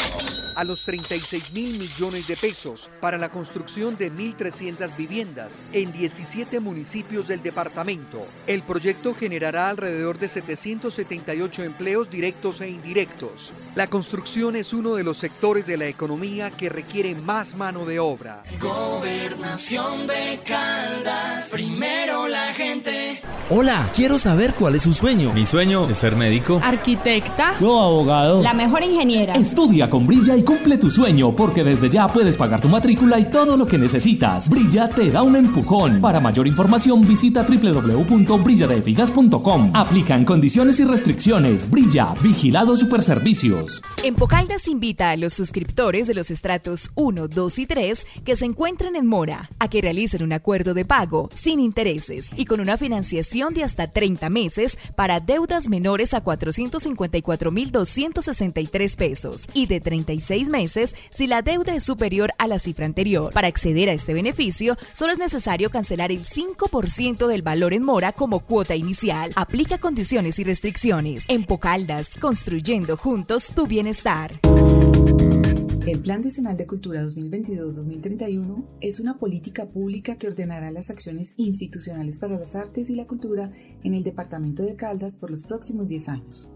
[0.58, 6.58] a los 36 mil millones de pesos para la construcción de 1.300 viviendas en 17
[6.58, 8.26] municipios del departamento.
[8.48, 13.52] El proyecto generará alrededor de 778 empleos directos e indirectos.
[13.76, 18.00] La construcción es uno de los sectores de la economía que requiere más mano de
[18.00, 18.42] obra.
[18.60, 23.22] Gobernación de Caldas, primero la gente.
[23.48, 25.32] Hola, quiero saber cuál es su sueño.
[25.32, 26.60] Mi sueño es ser médico.
[26.64, 27.54] Arquitecta.
[27.60, 28.42] Yo abogado.
[28.42, 29.34] La mejor ingeniera.
[29.34, 33.26] Estudia con Brilla y cumple tu sueño, porque desde ya puedes pagar tu matrícula y
[33.26, 34.48] todo lo que necesitas.
[34.48, 36.00] Brilla te da un empujón.
[36.00, 39.72] Para mayor información visita www.brilladefigas.com.
[39.74, 41.70] Aplican condiciones y restricciones.
[41.70, 43.82] Brilla, vigilado Superservicios.
[44.02, 48.96] Empocaldas invita a los suscriptores de los estratos 1, 2 y 3 que se encuentran
[48.96, 53.52] en mora a que realicen un acuerdo de pago sin intereses y con una financiación
[53.52, 59.82] de hasta 30 meses para deudas menores a 454.263 pesos y de
[60.28, 63.32] 36 meses si la deuda es superior a la cifra anterior.
[63.32, 68.12] Para acceder a este beneficio, solo es necesario cancelar el 5% del valor en mora
[68.12, 69.32] como cuota inicial.
[69.36, 71.24] Aplica condiciones y restricciones.
[71.28, 74.40] En Pocaldas, construyendo juntos tu bienestar.
[75.86, 82.18] El Plan Decenal de Cultura 2022-2031 es una política pública que ordenará las acciones institucionales
[82.18, 83.50] para las artes y la cultura
[83.82, 86.52] en el Departamento de Caldas por los próximos 10 años.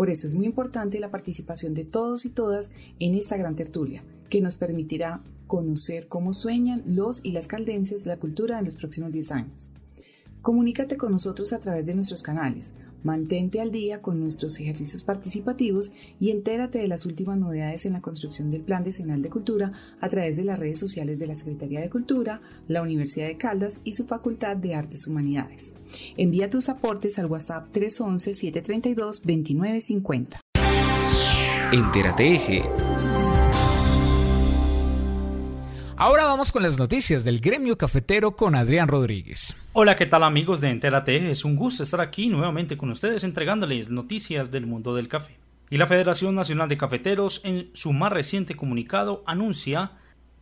[0.00, 2.70] Por eso es muy importante la participación de todos y todas
[3.00, 8.16] en esta gran tertulia, que nos permitirá conocer cómo sueñan los y las caldenses la
[8.16, 9.72] cultura en los próximos 10 años.
[10.40, 12.72] Comunícate con nosotros a través de nuestros canales
[13.02, 18.00] Mantente al día con nuestros ejercicios participativos y entérate de las últimas novedades en la
[18.00, 19.70] construcción del Plan Decenal de Cultura
[20.00, 23.80] a través de las redes sociales de la Secretaría de Cultura, la Universidad de Caldas
[23.84, 25.74] y su Facultad de Artes Humanidades.
[26.16, 30.40] Envía tus aportes al WhatsApp 311-732-2950.
[31.72, 32.64] Entérate Eje
[36.02, 39.54] Ahora vamos con las noticias del gremio cafetero con Adrián Rodríguez.
[39.74, 41.30] Hola, ¿qué tal amigos de Entérate?
[41.30, 45.36] Es un gusto estar aquí nuevamente con ustedes entregándoles noticias del mundo del café.
[45.68, 49.92] Y la Federación Nacional de Cafeteros en su más reciente comunicado anuncia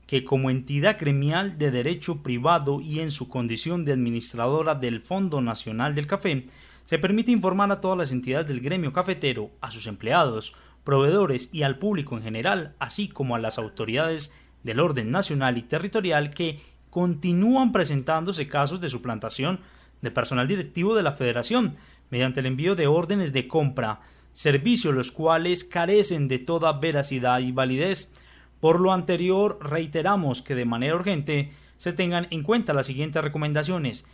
[0.07, 5.41] que como entidad gremial de derecho privado y en su condición de administradora del Fondo
[5.41, 6.45] Nacional del Café,
[6.85, 10.55] se permite informar a todas las entidades del gremio cafetero, a sus empleados,
[10.85, 14.33] proveedores y al público en general, así como a las autoridades
[14.63, 19.61] del orden nacional y territorial que continúan presentándose casos de suplantación
[20.03, 21.77] de personal directivo de la Federación
[22.11, 24.01] mediante el envío de órdenes de compra,
[24.33, 28.13] servicios los cuales carecen de toda veracidad y validez.
[28.61, 34.07] Por lo anterior, reiteramos que de manera urgente se tengan en cuenta las siguientes recomendaciones.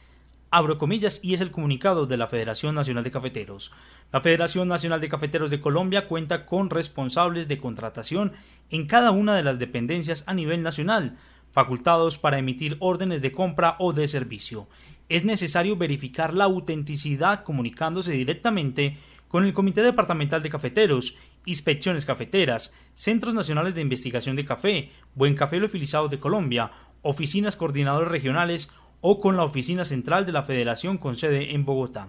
[0.56, 3.72] Abro comillas y es el comunicado de la Federación Nacional de Cafeteros.
[4.12, 8.34] La Federación Nacional de Cafeteros de Colombia cuenta con responsables de contratación
[8.70, 11.16] en cada una de las dependencias a nivel nacional,
[11.50, 14.68] facultados para emitir órdenes de compra o de servicio.
[15.08, 18.96] Es necesario verificar la autenticidad comunicándose directamente
[19.26, 25.34] con el Comité Departamental de Cafeteros, Inspecciones Cafeteras, Centros Nacionales de Investigación de Café, Buen
[25.34, 26.70] Café Lofilizado de Colombia,
[27.02, 28.72] oficinas coordinadores regionales
[29.06, 32.08] o con la oficina central de la Federación con sede en Bogotá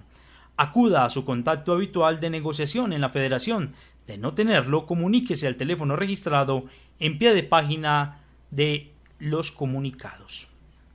[0.55, 3.73] acuda a su contacto habitual de negociación en la federación.
[4.07, 6.63] De no tenerlo, comuníquese al teléfono registrado
[6.99, 10.47] en pie de página de los comunicados.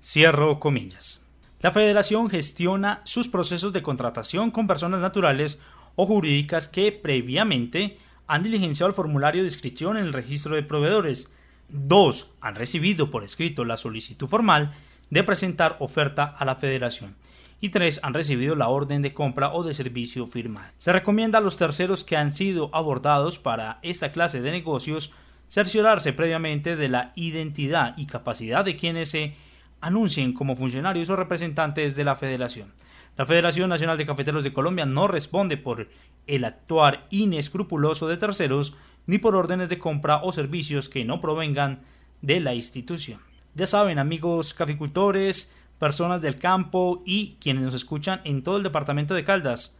[0.03, 1.27] Cierro comillas.
[1.61, 5.61] La federación gestiona sus procesos de contratación con personas naturales
[5.97, 11.31] o jurídicas que previamente han diligenciado el formulario de inscripción en el registro de proveedores.
[11.69, 14.73] Dos, han recibido por escrito la solicitud formal
[15.11, 17.17] de presentar oferta a la federación
[17.61, 20.73] y tres han recibido la orden de compra o de servicio firmada.
[20.79, 25.13] Se recomienda a los terceros que han sido abordados para esta clase de negocios
[25.49, 29.35] cerciorarse previamente de la identidad y capacidad de quienes se
[29.81, 32.73] anuncien como funcionarios o representantes de la Federación.
[33.17, 35.89] La Federación Nacional de Cafeteros de Colombia no responde por
[36.27, 41.81] el actuar inescrupuloso de terceros ni por órdenes de compra o servicios que no provengan
[42.23, 43.21] de la institución.
[43.55, 49.15] Ya saben, amigos caficultores, personas del campo y quienes nos escuchan en todo el departamento
[49.15, 49.77] de Caldas.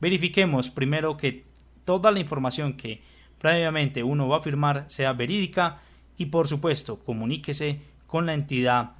[0.00, 1.44] Verifiquemos primero que
[1.84, 3.02] toda la información que
[3.38, 5.80] previamente uno va a firmar sea verídica
[6.16, 8.92] y por supuesto comuníquese con la entidad,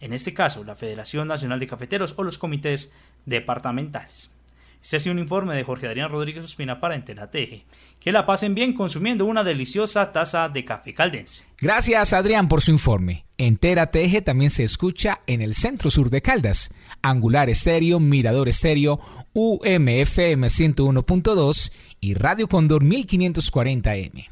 [0.00, 2.92] en este caso la Federación Nacional de Cafeteros o los comités
[3.26, 4.37] departamentales.
[4.82, 7.64] Este ha sido un informe de Jorge Adrián Rodríguez Ospina para Enterateje.
[8.00, 11.44] Que la pasen bien consumiendo una deliciosa taza de café caldense.
[11.58, 13.24] Gracias Adrián por su informe.
[13.38, 16.72] Enterateje también se escucha en el centro sur de Caldas.
[17.02, 19.00] Angular Estéreo, Mirador Estéreo,
[19.32, 24.28] UMFM 101.2 y Radio Condor 1540M.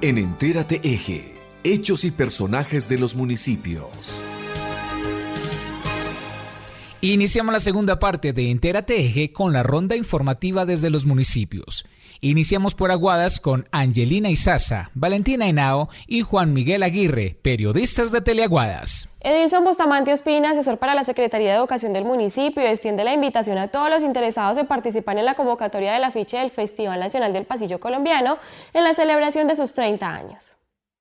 [0.00, 1.34] En Entérate Eje,
[1.64, 4.22] hechos y personajes de los municipios.
[7.00, 11.86] Iniciamos la segunda parte de Entérate Eje con la ronda informativa desde los municipios.
[12.20, 19.08] Iniciamos por Aguadas con Angelina Izaza, Valentina Henao y Juan Miguel Aguirre, periodistas de Teleaguadas.
[19.20, 23.68] Edilson Bustamante Ospina, asesor para la Secretaría de Educación del municipio, extiende la invitación a
[23.68, 27.78] todos los interesados en participar en la convocatoria del afiche del Festival Nacional del Pasillo
[27.78, 28.38] Colombiano
[28.72, 30.57] en la celebración de sus 30 años.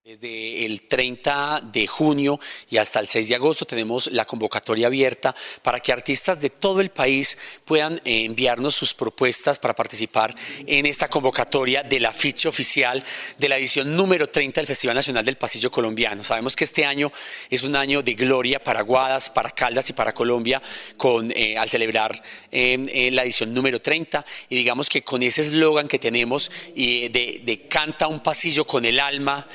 [0.08, 2.40] Desde el 30 de junio
[2.70, 6.80] y hasta el 6 de agosto tenemos la convocatoria abierta para que artistas de todo
[6.80, 10.34] el país puedan eh, enviarnos sus propuestas para participar
[10.66, 13.04] en esta convocatoria de la ficha oficial
[13.38, 16.24] de la edición número 30 del Festival Nacional del Pasillo Colombiano.
[16.24, 17.12] Sabemos que este año
[17.50, 20.62] es un año de gloria para Guadas, para Caldas y para Colombia
[20.96, 25.90] con, eh, al celebrar eh, la edición número 30 y digamos que con ese eslogan
[25.90, 29.46] que tenemos de, de canta un pasillo con el alma,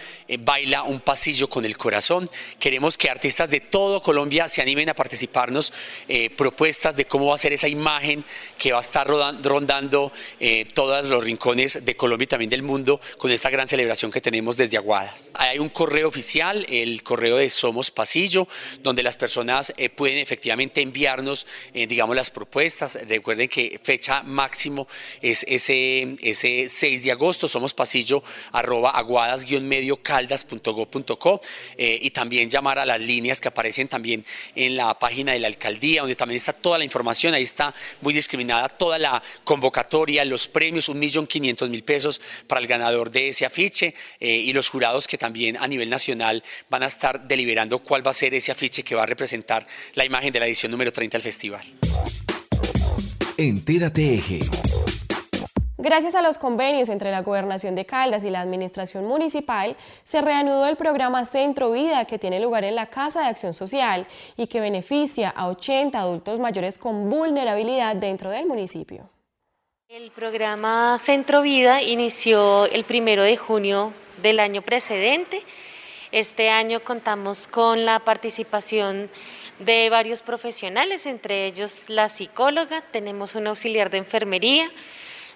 [0.40, 2.28] baila un pasillo con el corazón.
[2.58, 5.72] Queremos que artistas de todo Colombia se animen a participarnos
[6.08, 8.24] eh, propuestas de cómo va a ser esa imagen
[8.58, 13.00] que va a estar rondando eh, todos los rincones de Colombia y también del mundo
[13.18, 15.30] con esta gran celebración que tenemos desde Aguadas.
[15.34, 18.48] Hay un correo oficial, el correo de Somos Pasillo,
[18.82, 22.98] donde las personas eh, pueden efectivamente enviarnos, digamos, las propuestas.
[23.06, 24.86] Recuerden que fecha máximo
[25.20, 28.22] es ese, ese 6 de agosto, somos pasillo
[28.52, 31.40] arroba aguadas-medio caldas.go.co
[31.76, 35.48] eh, y también llamar a las líneas que aparecen también en la página de la
[35.48, 40.48] alcaldía, donde también está toda la información, ahí está muy discriminada toda la convocatoria, los
[40.48, 44.68] premios, un millón quinientos mil pesos para el ganador de ese afiche eh, y los
[44.68, 48.52] jurados que también a nivel nacional van a estar deliberando cuál va a ser ese
[48.52, 51.62] afiche que va a representar la imagen de la edición número 30 del festival.
[53.36, 54.40] Entérate Eje.
[55.82, 60.68] Gracias a los convenios entre la Gobernación de Caldas y la Administración Municipal, se reanudó
[60.68, 64.06] el programa Centro Vida que tiene lugar en la Casa de Acción Social
[64.36, 69.10] y que beneficia a 80 adultos mayores con vulnerabilidad dentro del municipio.
[69.88, 75.42] El programa Centro Vida inició el primero de junio del año precedente.
[76.12, 79.10] Este año contamos con la participación
[79.58, 84.70] de varios profesionales, entre ellos la psicóloga, tenemos un auxiliar de enfermería,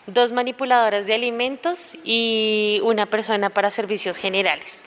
[0.07, 4.83] dos manipuladoras de alimentos y una persona para servicios generales.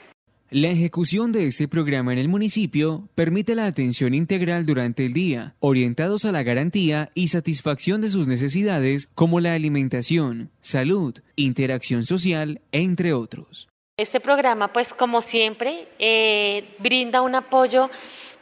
[0.52, 5.54] La ejecución de este programa en el municipio permite la atención integral durante el día,
[5.60, 12.62] orientados a la garantía y satisfacción de sus necesidades como la alimentación, salud, interacción social,
[12.72, 13.68] entre otros.
[13.96, 17.88] Este programa, pues como siempre, eh, brinda un apoyo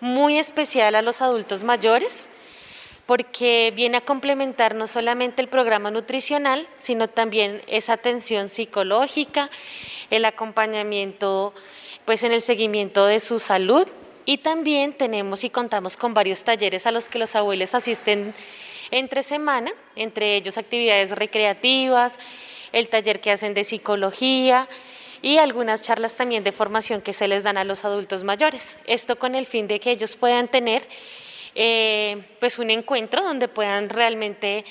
[0.00, 2.30] muy especial a los adultos mayores
[3.09, 9.48] porque viene a complementar no solamente el programa nutricional, sino también esa atención psicológica,
[10.11, 11.54] el acompañamiento
[12.04, 13.88] pues en el seguimiento de su salud
[14.26, 18.34] y también tenemos y contamos con varios talleres a los que los abuelos asisten
[18.90, 22.18] entre semana, entre ellos actividades recreativas,
[22.72, 24.68] el taller que hacen de psicología
[25.22, 28.78] y algunas charlas también de formación que se les dan a los adultos mayores.
[28.86, 30.86] Esto con el fin de que ellos puedan tener
[31.61, 34.64] eh, pues un encuentro donde puedan realmente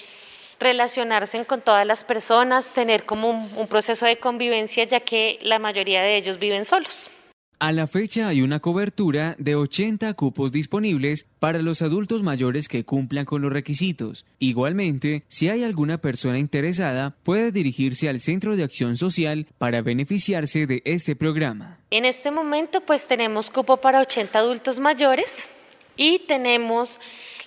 [0.57, 6.01] relacionarse con todas las personas, tener como un, proceso de convivencia, ya que la mayoría
[6.01, 7.11] de ellos viven solos.
[7.59, 12.85] A la fecha hay una cobertura de 80 cupos disponibles para los adultos mayores que
[12.85, 14.25] cumplan con los requisitos.
[14.39, 20.67] Igualmente, si hay alguna persona interesada, puede dirigirse al Centro de Acción Social para beneficiarse
[20.67, 21.79] de este programa.
[21.89, 25.49] En este momento, pues tenemos cupo para 80 adultos mayores
[25.97, 26.99] y tenemos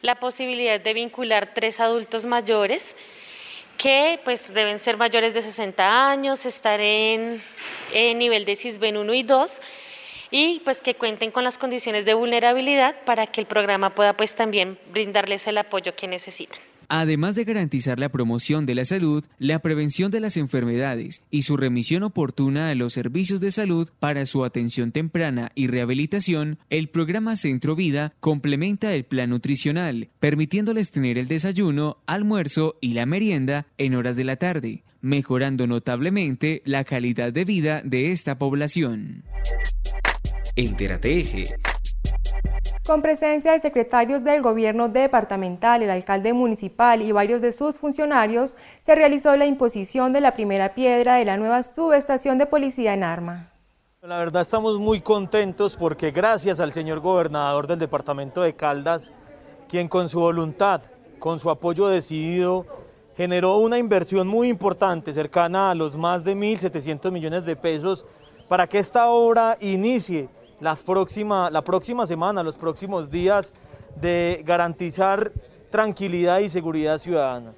[0.02, 2.96] la posibilidad de vincular tres adultos mayores
[3.78, 7.40] que pues deben ser mayores de 60 años, estar en,
[7.94, 9.60] nivel de CISBEN 1 y 2
[10.30, 14.34] y pues que cuenten con las condiciones de vulnerabilidad para que el programa pueda pues
[14.34, 16.60] también brindarles el apoyo que necesitan.
[16.92, 21.56] Además de garantizar la promoción de la salud, la prevención de las enfermedades y su
[21.56, 27.36] remisión oportuna a los servicios de salud para su atención temprana y rehabilitación, el programa
[27.36, 33.94] Centro Vida complementa el plan nutricional, permitiéndoles tener el desayuno, almuerzo y la merienda en
[33.94, 39.22] horas de la tarde, mejorando notablemente la calidad de vida de esta población.
[40.56, 41.44] Enterateje
[42.86, 48.56] con presencia de secretarios del gobierno departamental, el alcalde municipal y varios de sus funcionarios,
[48.80, 53.04] se realizó la imposición de la primera piedra de la nueva subestación de policía en
[53.04, 53.52] Arma.
[54.02, 59.12] La verdad estamos muy contentos porque gracias al señor gobernador del departamento de Caldas,
[59.68, 60.80] quien con su voluntad,
[61.18, 62.64] con su apoyo decidido,
[63.14, 68.06] generó una inversión muy importante, cercana a los más de 1.700 millones de pesos
[68.48, 73.52] para que esta obra inicie las próxima, la próxima semana, los próximos días
[73.96, 75.32] de garantizar
[75.70, 77.52] tranquilidad y seguridad ciudadana.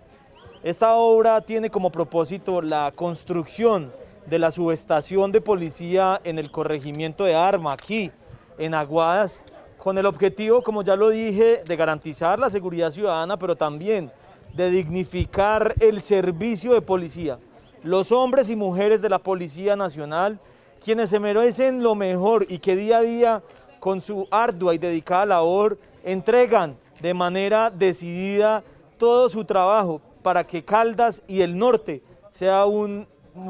[0.63, 3.93] Esta obra tiene como propósito la construcción
[4.27, 8.13] de la subestación de policía en el corregimiento de Arma, aquí
[8.59, 9.43] en Aguadas,
[9.77, 14.13] con el objetivo, como ya lo dije, de garantizar la seguridad ciudadana, pero también
[14.55, 17.39] de dignificar el servicio de policía.
[17.83, 20.39] Los hombres y mujeres de la Policía Nacional,
[20.83, 23.43] quienes se merecen lo mejor y que día a día,
[23.79, 28.63] con su ardua y dedicada labor, entregan de manera decidida
[28.99, 33.07] todo su trabajo para que Caldas y el norte sea un,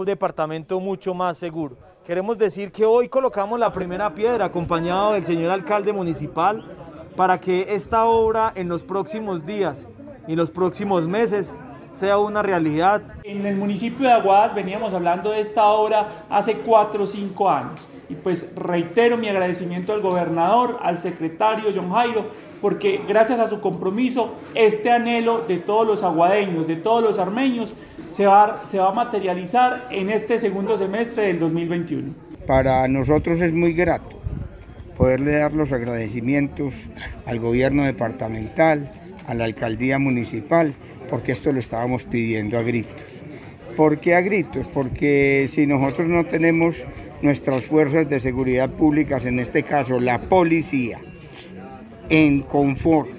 [0.06, 1.76] departamento mucho más seguro.
[2.06, 6.64] Queremos decir que hoy colocamos la primera piedra acompañado del señor alcalde municipal
[7.16, 9.84] para que esta obra en los próximos días
[10.28, 11.52] y los próximos meses
[11.98, 13.02] sea una realidad.
[13.24, 17.86] En el municipio de Aguadas veníamos hablando de esta obra hace cuatro o cinco años
[18.12, 22.26] y pues reitero mi agradecimiento al gobernador, al secretario John Jairo,
[22.60, 27.72] porque gracias a su compromiso, este anhelo de todos los aguadeños, de todos los armeños,
[28.10, 32.12] se va, se va a materializar en este segundo semestre del 2021.
[32.46, 34.20] Para nosotros es muy grato
[34.98, 36.74] poderle dar los agradecimientos
[37.24, 38.90] al gobierno departamental,
[39.26, 40.74] a la alcaldía municipal,
[41.12, 42.96] porque esto lo estábamos pidiendo a gritos.
[43.76, 44.66] ¿Por qué a gritos?
[44.68, 46.74] Porque si nosotros no tenemos
[47.20, 51.00] nuestras fuerzas de seguridad públicas, en este caso la policía,
[52.08, 53.10] en confort,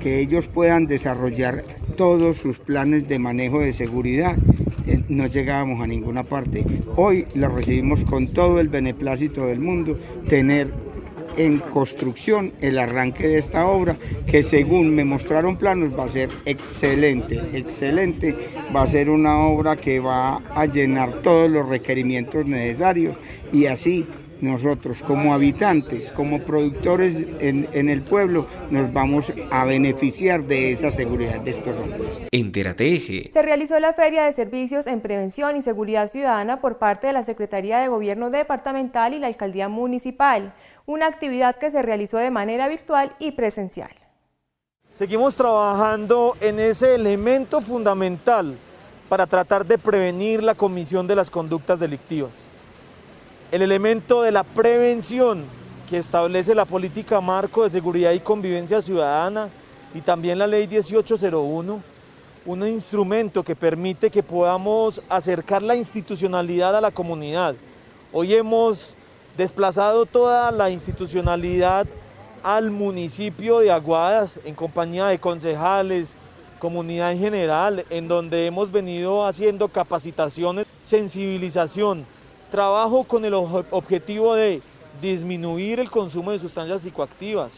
[0.00, 1.66] que ellos puedan desarrollar
[1.98, 4.38] todos sus planes de manejo de seguridad,
[4.86, 6.64] eh, no llegábamos a ninguna parte.
[6.96, 9.98] Hoy lo recibimos con todo el beneplácito del mundo,
[10.30, 10.68] tener
[11.36, 16.30] en construcción el arranque de esta obra, que según me mostraron planos va a ser
[16.44, 18.34] excelente, excelente,
[18.74, 23.16] va a ser una obra que va a llenar todos los requerimientos necesarios
[23.52, 24.06] y así
[24.40, 31.40] nosotros como habitantes, como productores en, el pueblo, nos vamos a beneficiar de esa seguridad
[31.40, 32.02] de estos hombres.
[32.30, 37.12] Entérate Se realizó la Feria de Servicios en Prevención y Seguridad Ciudadana por parte de
[37.12, 40.54] la Secretaría de Gobierno Departamental y la Alcaldía Municipal
[40.86, 43.90] una actividad que se realizó de manera virtual y presencial.
[44.90, 48.56] Seguimos trabajando en ese elemento fundamental
[49.08, 52.46] para tratar de prevenir la comisión de las conductas delictivas.
[53.54, 55.44] El elemento de la prevención
[55.88, 59.48] que establece la política marco de seguridad y convivencia ciudadana
[59.94, 61.80] y también la ley 1801,
[62.46, 67.54] un instrumento que permite que podamos acercar la institucionalidad a la comunidad.
[68.12, 68.96] Hoy hemos
[69.36, 71.86] desplazado toda la institucionalidad
[72.42, 76.16] al municipio de Aguadas en compañía de concejales,
[76.58, 82.04] comunidad en general, en donde hemos venido haciendo capacitaciones, sensibilización,
[82.54, 84.62] trabajo con el objetivo de
[85.02, 87.54] disminuir el consumo de sustancias psicoactivas,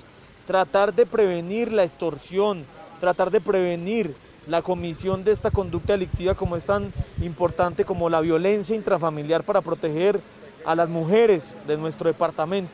[0.46, 2.64] tratar de prevenir la extorsión,
[2.98, 4.16] tratar de prevenir
[4.46, 9.60] la comisión de esta conducta delictiva como es tan importante como la violencia intrafamiliar para
[9.60, 10.18] proteger
[10.64, 12.72] a las mujeres de nuestro departamento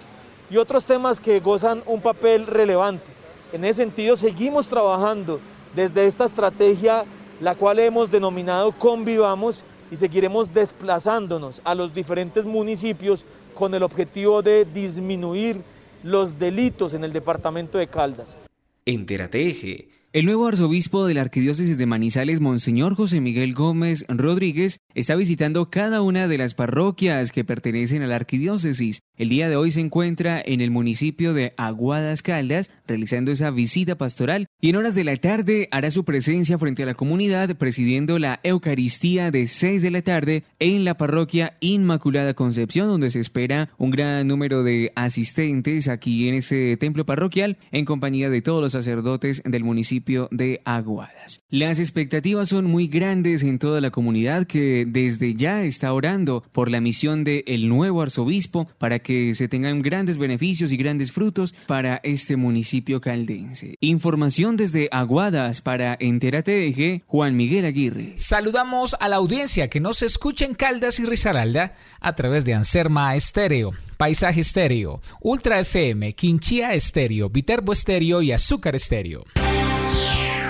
[0.49, 3.11] y otros temas que gozan un papel relevante.
[3.53, 5.41] En ese sentido, seguimos trabajando
[5.75, 7.03] desde esta estrategia,
[7.41, 14.41] la cual hemos denominado Convivamos, y seguiremos desplazándonos a los diferentes municipios con el objetivo
[14.41, 15.61] de disminuir
[16.03, 18.39] los delitos en el departamento de Caldas.
[18.87, 24.81] Entérate Eje el nuevo arzobispo de la Arquidiócesis de Manizales, Monseñor José Miguel Gómez Rodríguez,
[24.95, 29.05] está visitando cada una de las parroquias que pertenecen a la arquidiócesis.
[29.17, 33.97] El día de hoy se encuentra en el municipio de Aguadas Caldas, realizando esa visita
[33.97, 38.19] pastoral y en horas de la tarde hará su presencia frente a la comunidad presidiendo
[38.19, 43.71] la Eucaristía de 6 de la tarde en la parroquia Inmaculada Concepción, donde se espera
[43.79, 48.73] un gran número de asistentes aquí en este templo parroquial en compañía de todos los
[48.73, 51.45] sacerdotes del municipio de Aguadas.
[51.49, 56.71] Las expectativas son muy grandes en toda la comunidad que desde ya está orando por
[56.71, 61.55] la misión del el nuevo arzobispo para que se tengan grandes beneficios y grandes frutos
[61.67, 63.77] para este municipio caldense.
[63.81, 68.15] Información desde Aguadas para Entérate Eje, Juan Miguel Aguirre.
[68.17, 73.15] Saludamos a la audiencia que nos escucha en Caldas y Risaralda a través de Anserma
[73.15, 73.73] Estéreo.
[74.03, 79.23] Paisaje Estéreo, Ultra FM, Quinchía Estéreo, Viterbo Estéreo y Azúcar Estéreo.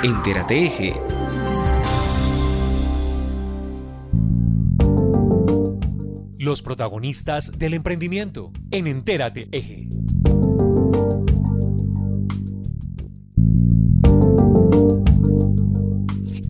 [0.04, 0.94] Entérate Eje.
[6.40, 9.88] Los protagonistas del emprendimiento en Entérate Eje.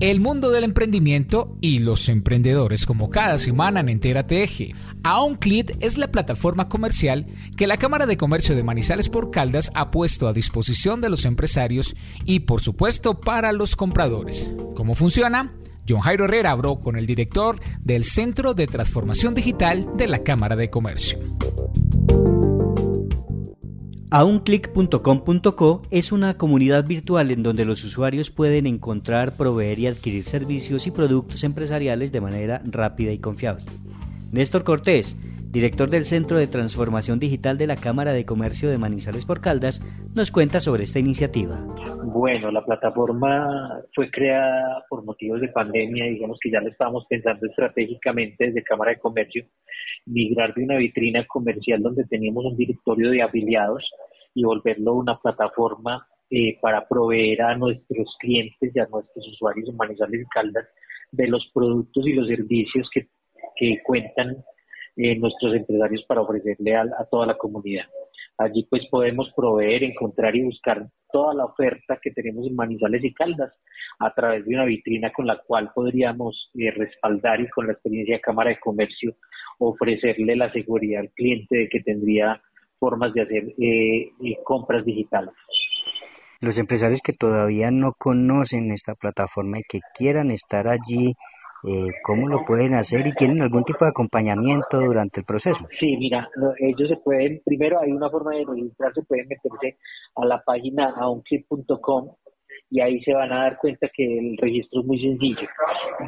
[0.03, 4.75] El mundo del emprendimiento y los emprendedores, como cada semana en Entérate Eje.
[5.05, 9.93] Aonclit es la plataforma comercial que la Cámara de Comercio de Manizales por Caldas ha
[9.93, 11.95] puesto a disposición de los empresarios
[12.25, 14.51] y, por supuesto, para los compradores.
[14.75, 15.53] ¿Cómo funciona?
[15.89, 20.57] John Jairo Herrera habló con el director del Centro de Transformación Digital de la Cámara
[20.57, 21.21] de Comercio.
[24.15, 30.87] Aunclick.com.co es una comunidad virtual en donde los usuarios pueden encontrar, proveer y adquirir servicios
[30.87, 33.65] y productos empresariales de manera rápida y confiable.
[34.31, 35.17] Néstor Cortés,
[35.51, 39.81] director del Centro de Transformación Digital de la Cámara de Comercio de Manizales por Caldas,
[40.15, 41.59] nos cuenta sobre esta iniciativa.
[42.05, 47.47] Bueno, la plataforma fue creada por motivos de pandemia, digamos que ya lo estábamos pensando
[47.47, 49.43] estratégicamente desde Cámara de Comercio
[50.07, 53.85] migrar de una vitrina comercial donde teníamos un directorio de afiliados
[54.35, 59.77] y volverlo una plataforma eh, para proveer a nuestros clientes y a nuestros usuarios en
[59.77, 60.67] Manizales y Caldas
[61.11, 63.09] de los productos y los servicios que,
[63.85, 64.43] cuentan
[64.97, 67.85] eh, nuestros empresarios para ofrecerle a, a toda la comunidad.
[68.39, 73.13] Allí pues podemos proveer, encontrar y buscar toda la oferta que tenemos en Manizales y
[73.13, 73.53] Caldas
[73.99, 78.17] a través de una vitrina con la cual podríamos eh, respaldar y con la experiencia
[78.17, 79.15] de Cámara de Comercio
[79.69, 82.41] ofrecerle la seguridad al cliente de que tendría
[82.79, 85.33] formas de hacer eh, eh, compras digitales.
[86.41, 91.15] Los empresarios que todavía no conocen esta plataforma y que quieran estar allí,
[91.69, 95.61] eh, ¿cómo lo pueden hacer y tienen algún tipo de acompañamiento durante el proceso?
[95.79, 99.79] Sí, mira, ellos se pueden, primero hay una forma de registrarse, pueden meterse
[100.17, 102.17] a la página aonclip.com
[102.73, 105.47] y ahí se van a dar cuenta que el registro es muy sencillo.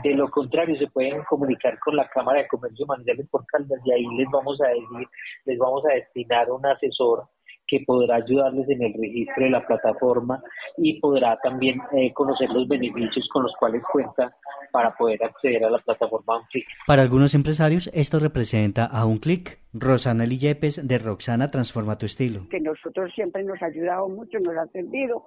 [0.03, 3.93] De lo contrario, se pueden comunicar con la Cámara de Comercio Manizales por Caldas y
[3.93, 5.07] ahí les vamos a decir,
[5.45, 7.25] les vamos a destinar un asesor
[7.67, 10.43] que podrá ayudarles en el registro de la plataforma
[10.79, 14.35] y podrá también eh, conocer los beneficios con los cuales cuenta
[14.73, 16.67] para poder acceder a la plataforma un clic.
[16.87, 19.59] Para algunos empresarios esto representa a un clic.
[19.75, 22.49] Rosana Lillepes de Roxana Transforma tu Estilo.
[22.49, 25.23] Que nosotros siempre nos ha ayudado mucho, nos ha servido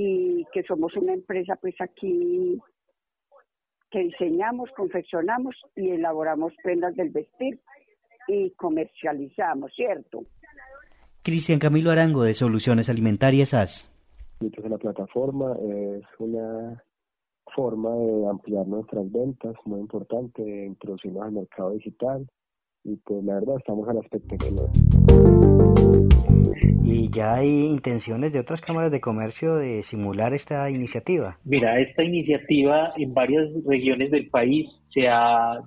[0.00, 2.56] y que somos una empresa pues aquí
[3.90, 7.58] que diseñamos, confeccionamos y elaboramos prendas del vestir
[8.28, 10.22] y comercializamos, ¿cierto?
[11.24, 13.90] Cristian Camilo Arango de Soluciones Alimentarias AS.
[14.38, 16.80] La plataforma es una
[17.56, 22.24] forma de ampliar nuestras ventas, muy importante, introducirnos al mercado digital
[22.84, 24.62] y pues la verdad estamos a la expectativa.
[26.90, 31.36] ¿Y ya hay intenciones de otras cámaras de comercio de simular esta iniciativa?
[31.44, 35.60] Mira, esta iniciativa en varias regiones del país se ha,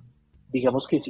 [0.48, 1.04] digamos que es,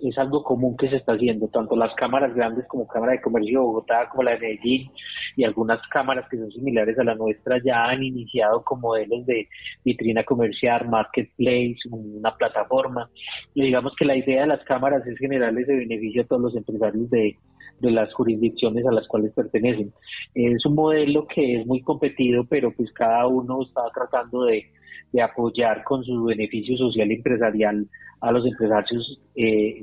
[0.00, 3.58] es, algo común que se está haciendo, tanto las cámaras grandes como Cámara de Comercio
[3.58, 4.92] de Bogotá, como la de Medellín,
[5.36, 9.48] y algunas cámaras que son similares a la nuestra ya han iniciado con modelos de
[9.84, 13.10] vitrina comercial, marketplace, una plataforma.
[13.54, 16.54] Y digamos que la idea de las cámaras es generarles de beneficio a todos los
[16.54, 17.36] empresarios de
[17.80, 19.92] de las jurisdicciones a las cuales pertenecen.
[20.34, 24.66] Es un modelo que es muy competido, pero pues cada uno está tratando de,
[25.22, 27.88] apoyar con su beneficio social y empresarial
[28.20, 29.82] a los empresarios eh,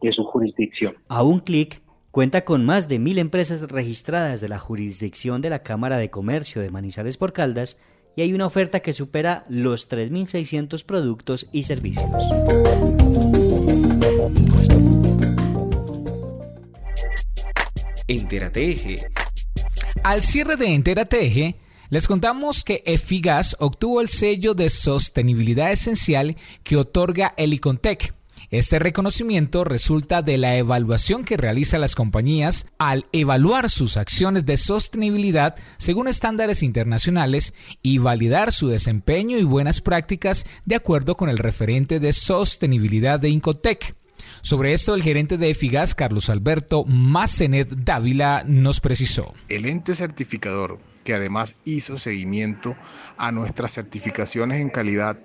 [0.00, 0.94] de su jurisdicción.
[1.08, 5.62] A un clic cuenta con más de mil empresas registradas de la jurisdicción de la
[5.62, 7.78] Cámara de Comercio de Manizales por Caldas
[8.16, 12.10] y hay una oferta que supera los 3.600 productos y servicios.
[18.12, 18.96] Enterateje.
[20.04, 21.56] Al cierre de Enterateje,
[21.88, 28.14] les contamos que EFIGAS obtuvo el sello de sostenibilidad esencial que otorga el Icontec.
[28.50, 34.58] Este reconocimiento resulta de la evaluación que realizan las compañías al evaluar sus acciones de
[34.58, 41.38] sostenibilidad según estándares internacionales y validar su desempeño y buenas prácticas de acuerdo con el
[41.38, 43.94] referente de sostenibilidad de Incotec.
[44.40, 49.34] Sobre esto, el gerente de EFIGAS, Carlos Alberto Macenet Dávila, nos precisó.
[49.48, 52.76] El ente certificador, que además hizo seguimiento
[53.16, 55.18] a nuestras certificaciones en calidad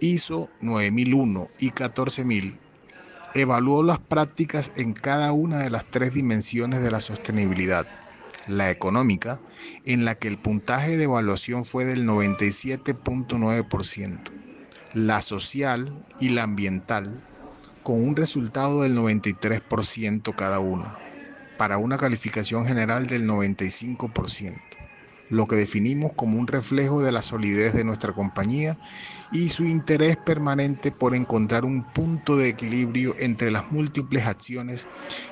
[0.00, 2.58] ISO 9001 y 14000,
[3.34, 7.86] evaluó las prácticas en cada una de las tres dimensiones de la sostenibilidad.
[8.46, 9.40] La económica,
[9.84, 14.18] en la que el puntaje de evaluación fue del 97.9%,
[14.94, 17.20] la social y la ambiental,
[17.86, 20.92] con un resultado del 93% cada uno,
[21.56, 24.60] para una calificación general del 95%,
[25.30, 28.76] lo que definimos como un reflejo de la solidez de nuestra compañía
[29.30, 34.88] y su interés permanente por encontrar un punto de equilibrio entre las múltiples acciones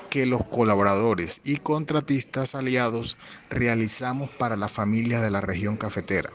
[0.09, 3.17] que los colaboradores y contratistas aliados
[3.51, 6.31] realizamos para la familia de la región cafetera.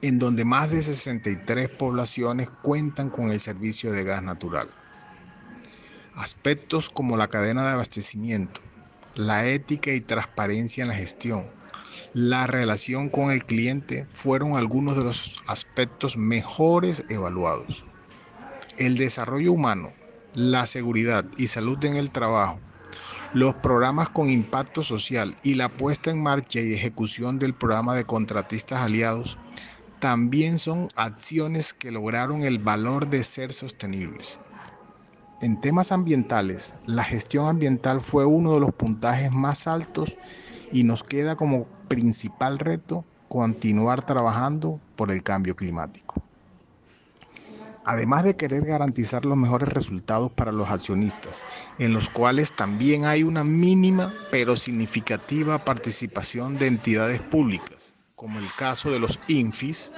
[0.00, 4.70] en donde más de 63 poblaciones cuentan con el servicio de gas natural.
[6.20, 8.60] Aspectos como la cadena de abastecimiento,
[9.14, 11.46] la ética y transparencia en la gestión,
[12.12, 17.84] la relación con el cliente fueron algunos de los aspectos mejores evaluados.
[18.76, 19.92] El desarrollo humano,
[20.34, 22.60] la seguridad y salud en el trabajo,
[23.32, 28.04] los programas con impacto social y la puesta en marcha y ejecución del programa de
[28.04, 29.38] contratistas aliados
[30.00, 34.38] también son acciones que lograron el valor de ser sostenibles.
[35.42, 40.18] En temas ambientales, la gestión ambiental fue uno de los puntajes más altos
[40.70, 46.22] y nos queda como principal reto continuar trabajando por el cambio climático.
[47.86, 51.46] Además de querer garantizar los mejores resultados para los accionistas,
[51.78, 58.54] en los cuales también hay una mínima pero significativa participación de entidades públicas, como el
[58.54, 59.90] caso de los INFIS,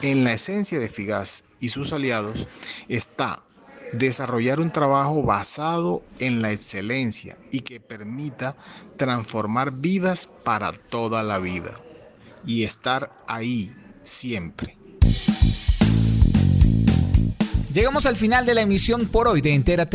[0.00, 2.46] en la esencia de FIGAS y sus aliados
[2.88, 3.42] está
[3.92, 8.56] desarrollar un trabajo basado en la excelencia y que permita
[8.96, 11.80] transformar vidas para toda la vida
[12.44, 13.70] y estar ahí
[14.02, 14.76] siempre.
[17.72, 19.88] Llegamos al final de la emisión por hoy de Entera.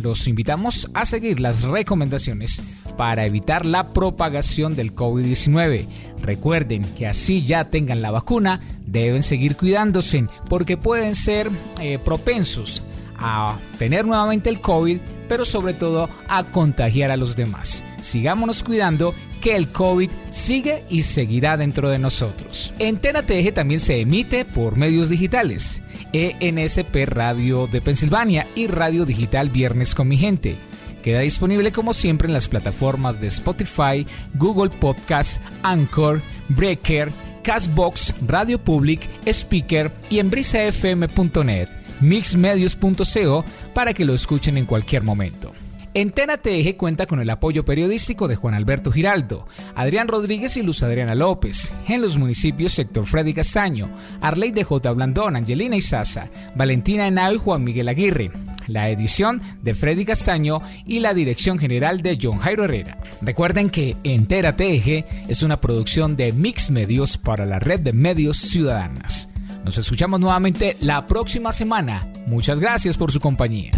[0.00, 2.62] Los invitamos a seguir las recomendaciones
[2.96, 5.86] para evitar la propagación del COVID-19.
[6.22, 11.50] Recuerden que así ya tengan la vacuna, deben seguir cuidándose porque pueden ser
[11.80, 12.82] eh, propensos
[13.16, 14.98] a tener nuevamente el COVID,
[15.28, 17.84] pero sobre todo a contagiar a los demás.
[18.00, 22.72] Sigámonos cuidando que el COVID sigue y seguirá dentro de nosotros.
[22.78, 25.82] Entera TG también se emite por medios digitales.
[26.12, 30.56] ENSP Radio de Pensilvania y Radio Digital Viernes con mi gente.
[31.02, 37.12] Queda disponible como siempre en las plataformas de Spotify, Google Podcast, Anchor, Breaker,
[37.42, 45.52] Castbox, Radio Public, Speaker y en brisafm.net mixmedios.co para que lo escuchen en cualquier momento.
[45.96, 50.82] Entena TG cuenta con el apoyo periodístico de Juan Alberto Giraldo, Adrián Rodríguez y Luz
[50.82, 51.72] Adriana López.
[51.86, 53.88] En los municipios Sector Freddy Castaño,
[54.20, 54.90] Arley de J.
[54.90, 58.32] Blandón, Angelina Isaza, Valentina Henao y Juan Miguel Aguirre.
[58.66, 62.98] La edición de Freddy Castaño y la dirección general de John Jairo Herrera.
[63.20, 68.38] Recuerden que Entera TG es una producción de Mix Medios para la red de medios
[68.38, 69.28] ciudadanas.
[69.64, 72.06] Nos escuchamos nuevamente la próxima semana.
[72.26, 73.70] Muchas gracias por su compañía.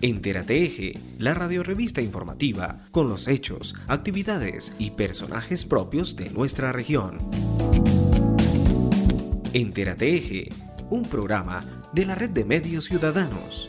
[0.00, 7.18] Entérate Eje, la radiorevista informativa con los hechos, actividades y personajes propios de nuestra región.
[9.52, 10.48] Entérate Eje,
[10.88, 13.68] un programa de la red de medios ciudadanos